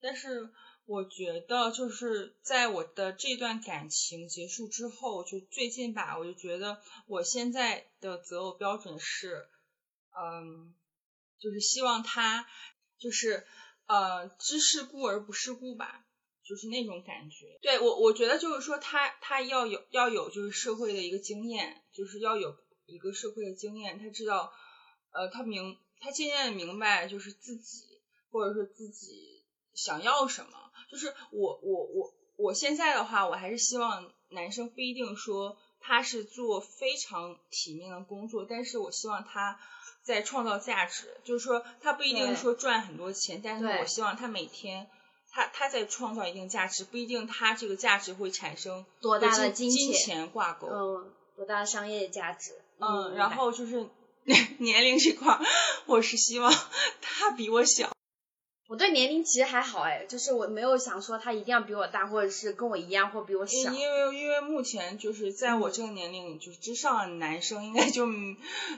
[0.00, 0.50] 但是
[0.84, 9.48] 我觉得就是在我的这段感情结束之后，就最近吧，我就觉得我现在的择偶标准是，
[10.10, 10.74] 嗯，
[11.38, 12.46] 就是希望他
[12.98, 13.46] 就是
[13.86, 16.04] 呃知世故而不世故吧。
[16.48, 24.50] 就是那种感觉，对我我觉得就是说他他要有要有就是社会的一个经验，就是要有一个社会的经验，他知道
[25.12, 29.44] 呃他明他渐渐的明白就是自己或者说自己
[29.74, 30.52] 想要什么，
[30.90, 39.60] 就是我我我我现在的话我还是希望男生不一定说他是做非常体面的工作，但是我希望他
[40.02, 44.88] 在创造价值，就是说他不一定说赚很多钱，但是我希望他每天。
[45.30, 53.86] 他他在创造一定价值，不一定他这个价值会产生多大的金钱挂钩，嗯，多大的商业价值，嗯，然后就是
[54.58, 55.38] 年 龄这块，
[55.86, 56.52] 我是希望
[57.00, 57.90] 他比我小。
[58.68, 63.72] 我对年龄其实还好哎，就是我没有想说他一定要比我大，或者是跟我一样，或比我小。
[63.72, 68.04] 因为因为目前就是在我这个年龄就是之上的男生应该就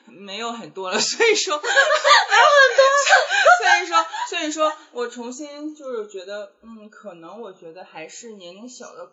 [0.06, 2.84] 没有很多了，所以说 没有很多。
[3.58, 9.10] 所以说所以说我重新就是觉得嗯，可能我觉得还是年龄小的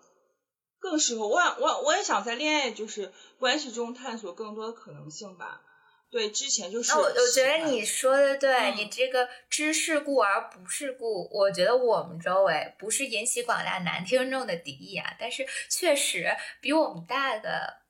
[0.79, 1.39] 更适合我。
[1.59, 5.61] 我我也想在恋爱就是关系中探索更多的可能性吧。
[6.09, 6.93] 对，之前就是。
[6.93, 17.81] 我我觉得你说的对，你这个知世故而不世故，我觉得我们周围不是引起广大男听众的敌意啊，但是确实比我们大的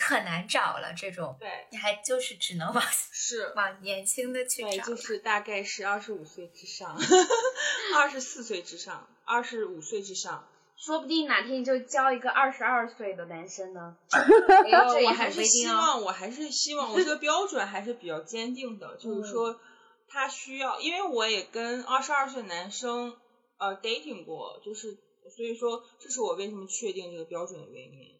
[0.00, 0.92] 很难找了。
[0.92, 6.98] 这种，对，你还就是只能往 是往年轻的去找，对，就是大概是二十五岁之上，
[7.94, 10.48] 二十四岁之上，二十五岁之上。
[10.84, 13.96] 说不定哪天就交一个二十二岁的男生呢。
[14.10, 19.60] 我还是希望，我还是希望，我这个 标准还是比较坚定的，就是说
[20.08, 23.16] 他需要，因为我也跟二十二岁男生
[23.58, 24.98] 呃 dating 过，就是
[25.36, 28.18] 所以说这是我为什么确定这个标准的原因。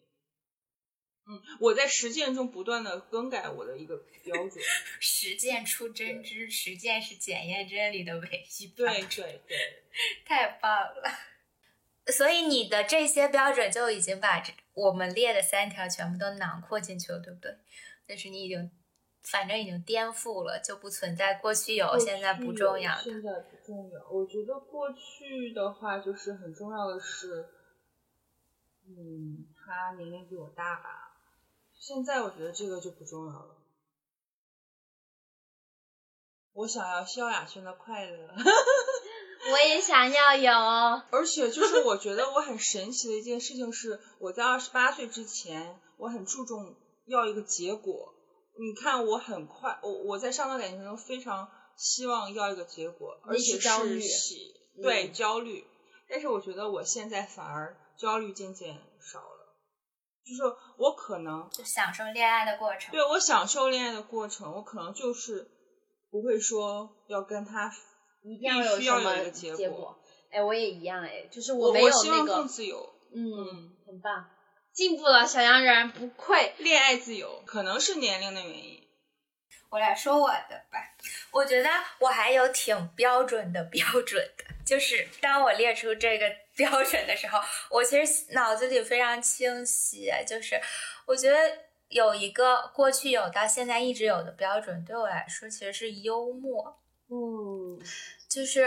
[1.24, 4.64] 嗯，我在实践中不断的更改我的一个标准。
[5.00, 9.02] 实践出真知，实践是检验真理的唯一标对。
[9.02, 9.82] 对对，
[10.24, 11.10] 太棒了！
[12.06, 17.56] 所以你的这些标准就已经把这我们列的三条全部都囊括进去了，对不对？
[18.06, 18.70] 但是你已经，
[19.22, 23.02] 反正已经颠覆了，就不存在过去有，现在不重要的。
[23.02, 24.08] 现在不重要。
[24.10, 27.48] 我觉得过去的话，就是很重要的是，
[28.88, 31.20] 嗯，他年龄比我大吧。
[31.78, 33.58] 现在我觉得这个就不重要了。
[36.54, 38.28] 我想要萧亚轩的快乐。
[39.50, 40.52] 我也想要有。
[41.10, 48.14] 而且就是我觉得我很神奇的一件事情是，我在二十八岁之前，我很注重要一个结果。
[48.58, 55.64] 你看，我很快，我我在上段感情中非常希望要一个结果，而且焦虑是喜对焦虑。
[56.08, 59.56] 但是我觉得我现在反而焦虑渐渐少了，
[60.24, 62.92] 就是我可能就享受恋爱的过程。
[62.92, 65.50] 对我享受恋爱的过程，我可能就是
[66.10, 67.72] 不会说要跟他
[68.22, 69.98] 一定要有什么结结果。
[70.30, 74.30] 哎，我也一样哎，就是我没有希望那个，更自由，嗯，很棒，
[74.72, 76.54] 进步了，小洋人不愧。
[76.58, 78.80] 恋爱自由，可能是年龄的原因。
[79.68, 80.78] 我来说我的吧，
[81.30, 81.68] 我觉得
[81.98, 87.38] 我还有挺标准的标准的，就是当我列出这个标准的时候，
[87.70, 90.60] 我其实脑子里非常清晰，就是
[91.06, 91.38] 我觉得
[91.88, 96.78] 有一个过去有到现在一直有的标准，对我来说其实是幽默。
[97.12, 97.78] 嗯，
[98.26, 98.66] 就是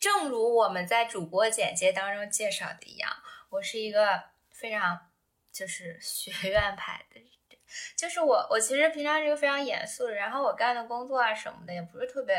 [0.00, 3.10] 正如我们在主播简介当中介绍的一样，
[3.50, 4.98] 我是一个非常
[5.52, 7.28] 就是学院派的人。
[7.96, 12.36] 就是我，我其实平常是一个非常严肃的，然后我干的工作啊什么的也不是特别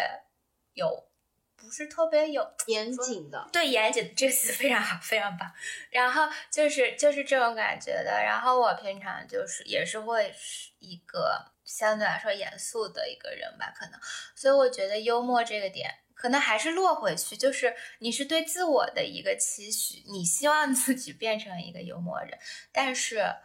[0.74, 1.08] 有，
[1.56, 5.52] 不是特别有严谨的，对严谨这个词非常好，非常棒。
[5.92, 8.24] 然后就是就是这种感觉的。
[8.24, 14.00] 然后我平常就是也是会是一个相对来说严肃的一个人吧，可能。
[14.34, 22.40] 所以我觉得幽默这个点，可能还是落回去，就是你是对自我的一个期许，你希望自己变成一个幽默人，
[22.72, 23.36] 但是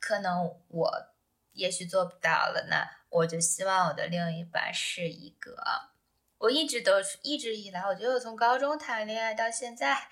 [0.00, 1.08] 可能我
[1.52, 5.54] 也许做不到了，那我就希望我的另一半是一个。
[6.38, 10.08] 我一直都是一直以来，我觉得我从高中谈恋爱到现在，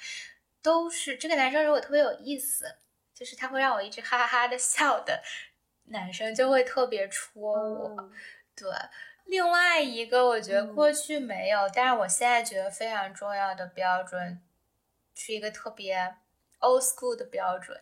[0.63, 2.77] 都是这个男生如果特别有意思，
[3.13, 5.25] 就是他会让我一直哈哈哈的笑的
[5.91, 8.11] 男生，就会特别戳我。
[8.57, 8.69] 对，
[9.27, 14.41] 另外一个我觉得过去没有，但是我现在觉得非常重要的标准，
[15.15, 16.17] 是一个特别
[16.61, 17.81] old school 的标准，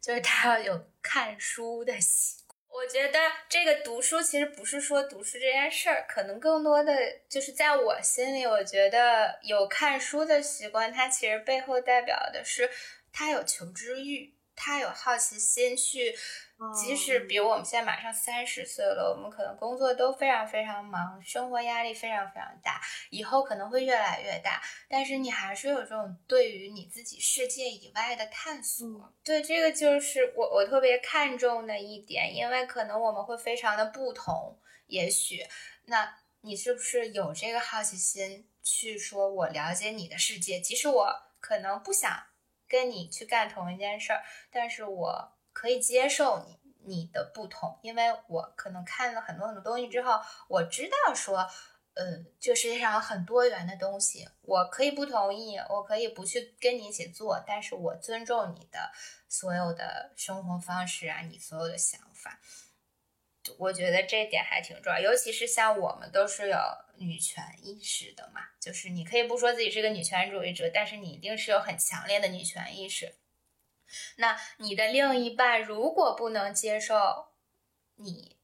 [0.00, 2.56] 就是他要有看书的习惯。
[2.68, 3.18] 我觉得
[3.48, 6.92] 这个读书其实不是说读书这件事儿，可能更多的
[7.28, 12.70] 就是在我心里，我觉得有看书的习惯，它其实背后代表的是
[13.12, 16.16] 他有求知欲，他有好奇心去。
[16.74, 22.80] 即使比如我们现在马上三十岁了，我们可能工作都非常非常忙，生活压力非常非常大，
[23.10, 29.12] 以后可能会越来越大，但是你还是有这种对于你自己世界以外的探索。
[29.22, 35.44] 对，这个就是我我特别看重的一点，因为可能我们会非常的不同，也许
[35.84, 42.10] 那你是不是有这个好奇心去说我了解你的世界，即使我可能不想
[42.66, 45.35] 跟你去干同一件事儿，但是我。
[45.56, 51.38] 可以接受你你的不同，因为我可能看了很多很多东西之后，我知道说，
[51.94, 58.92] 呃，这世界上很多元的东西，我可以不同意，我可以不去跟你一起做，但是我尊重你的
[59.30, 62.38] 所有的生活方式啊，你所有的想法，
[63.56, 66.58] 我觉得这一点还挺重要，尤其是像我们都是有
[66.98, 73.14] 女权意识的嘛，就是你可以不说自己是个女权主义者，但是你一定是有很强烈的女权意识。
[74.16, 77.28] 那你的另一半如果不能接受
[77.96, 78.36] 你，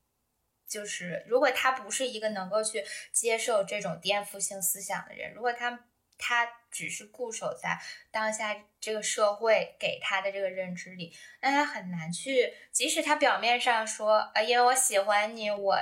[0.66, 5.86] 就是如果他不是一个能够去接受这种颠覆性思想的人，如果他
[6.18, 7.78] 他只是固守在
[8.10, 15.78] 当下这个社会给他的这个认知里，那他很难去，即使他表面上说，啊，因为我喜欢你，我。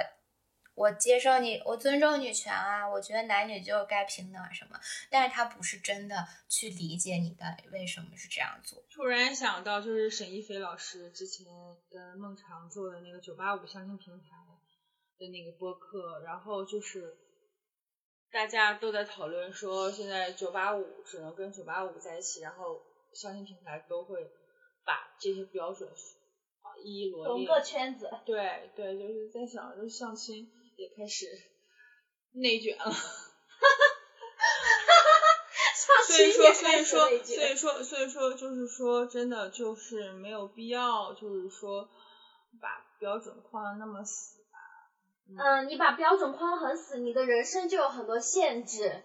[0.80, 4.80] 我接受你，我尊重女权啊，我觉得男女就该平等啊什么，
[5.10, 6.16] 但是他不是真的
[6.48, 8.82] 去理解你的为什么是这样做。
[8.90, 11.46] 突然想到，就是沈一菲老师之前
[11.90, 14.28] 跟孟尝做的那个九八五相亲平台
[15.18, 17.14] 的那个播客，然后就是
[18.32, 22.80] 大家都在讨论说，现在九八五只能跟九八五在一起，然后
[23.12, 24.22] 相亲平台都会
[24.86, 27.46] 把这些标准啊一一罗列。
[27.46, 28.08] 同个圈子。
[28.24, 30.50] 对对，就是在想，就是相亲。
[30.80, 31.26] 也开始
[32.32, 32.84] 内卷了，
[35.76, 41.86] 相所以说，所以说，所以说，所以说，就是说，真的就是没有必要，就是说
[42.62, 44.58] 把标准框那么死吧。
[45.36, 49.02] 嗯，你把标准框很死，你的人生就有很多限制，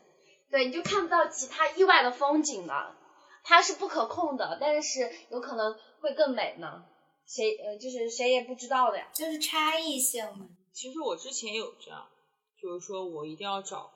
[0.50, 2.96] 对，你就看不到其他意外的风景了。
[3.44, 6.86] 它是不可控的，但是有可能会更美呢。
[7.28, 10.48] 谁呃，就是谁也不知道的呀，就是差异性嘛。
[10.76, 12.06] 其实我之前有这样，
[12.62, 13.90] 就是说我一定要找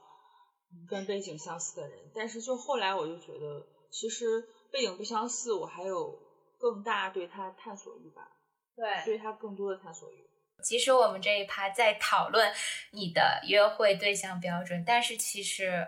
[0.87, 6.17] 跟背景相似的人，但是就后来我就觉得，其实背景不相似，我还有
[6.57, 8.31] 更大对他探索欲吧。
[8.75, 10.25] 对，对他更多的探索欲。
[10.63, 12.53] 其实我们这一趴在讨论
[12.91, 15.85] 你的约会对象标准，但是其实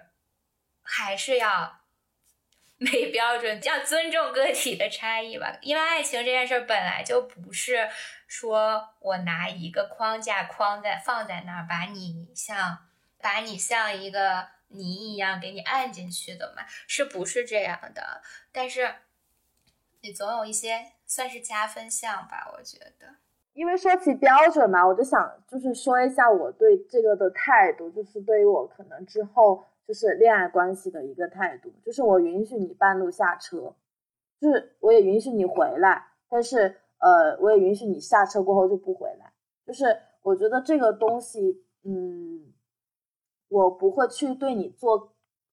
[0.84, 1.81] 还是要。
[2.82, 5.56] 没标准，要尊重个体的差异吧。
[5.62, 7.88] 因为爱情这件事本来就不是
[8.26, 12.80] 说我拿一个框架框在放在那儿，把你像
[13.22, 18.24] 把你像一个泥一样给你按进去的嘛，是不是这样的？
[18.52, 18.96] 但是
[20.02, 23.18] 你总有一些算是加分项吧，我觉得。
[23.54, 29.68] 因为说起标准嘛，我就想就是说一下我对这个的态度，就是对于我可能之后。
[29.92, 33.76] 就是恋爱关系的一个态度，就是我允许你半路下车，
[34.40, 39.34] 就是我也允许你回来，但是呃，我也允许你下车过后就不回来。
[39.68, 39.84] 就是
[40.22, 42.54] 我觉得这个东西，嗯，
[43.50, 45.12] 我不会去对你做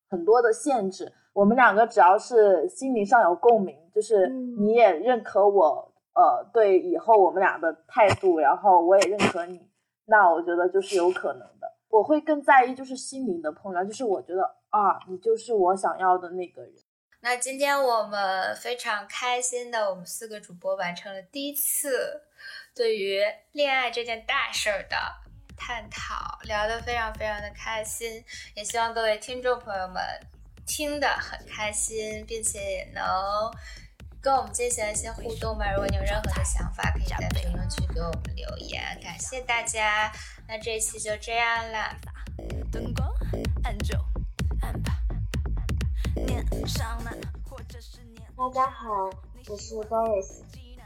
[0.08, 1.12] 很多的限制。
[1.32, 9.68] 我们两个只要是心灵上有共鸣，就是你也认可我，呃，对以后我们俩的态度，然后我也认可你，
[10.04, 11.57] 那我觉得就是有可能的。
[11.88, 16.72] 我会更在意就是心灵的碰撞，就是我觉得啊，你就是我想要的那个人。
[17.20, 22.22] 那今天我们非常开心的，我们四个主播完成了第一次
[22.74, 23.20] 对于
[23.52, 24.96] 恋爱这件大事儿的
[25.56, 28.24] 探讨，聊得非常非常的开心，
[28.54, 30.02] 也希望各位听众朋友们
[30.66, 33.02] 听得很开心，并且也能。
[34.20, 35.70] 跟我们进行一些互动吧。
[35.70, 38.82] 如果你有任何的想法，可以在评论区给我们留言。
[39.00, 40.10] 感谢大家，
[40.50, 41.94] 那这期就这样了。
[48.34, 49.10] 大家好，
[49.50, 50.40] 我是 Boris。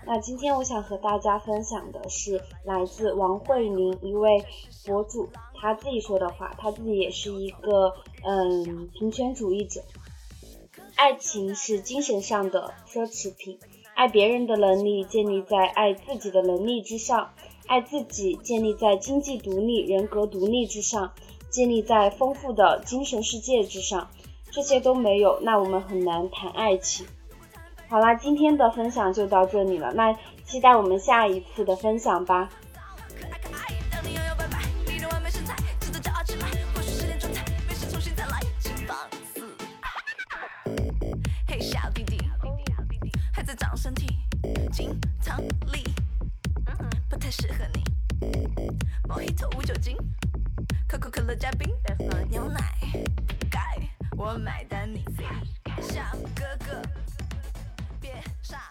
[0.05, 4.45] 那今天我想和大家分享的是来自王慧玲一位
[4.85, 6.53] 博主，他自己说的话。
[6.59, 7.95] 他自己也是一个
[8.25, 9.85] 嗯平权主义者。
[10.97, 13.61] 爱情是精神上的奢侈品，
[13.95, 17.33] 爱别人的能力建立在爱自己的能力之上，
[17.73, 21.15] 爱自己建立在经济独立、人格独立之上，
[21.49, 24.11] 建立在丰富的精神世界之上。
[24.51, 27.07] 这些都没有，那我们很难谈爱情。
[27.89, 32.51] 好啦，今天的分享就到这里了，那期待我们下一次的分享吧。
[43.75, 44.07] 身体
[44.71, 44.89] 金
[45.25, 45.43] 汤
[45.73, 45.82] 力
[47.33, 47.83] 适合你。
[49.09, 49.97] 莫吉托无酒精，
[50.87, 51.75] 可口可乐加冰，
[52.29, 52.61] 牛奶
[53.51, 53.79] 盖
[54.19, 55.03] 我买单，你
[55.81, 56.03] 小
[56.35, 56.83] 哥哥
[57.99, 58.71] 别傻。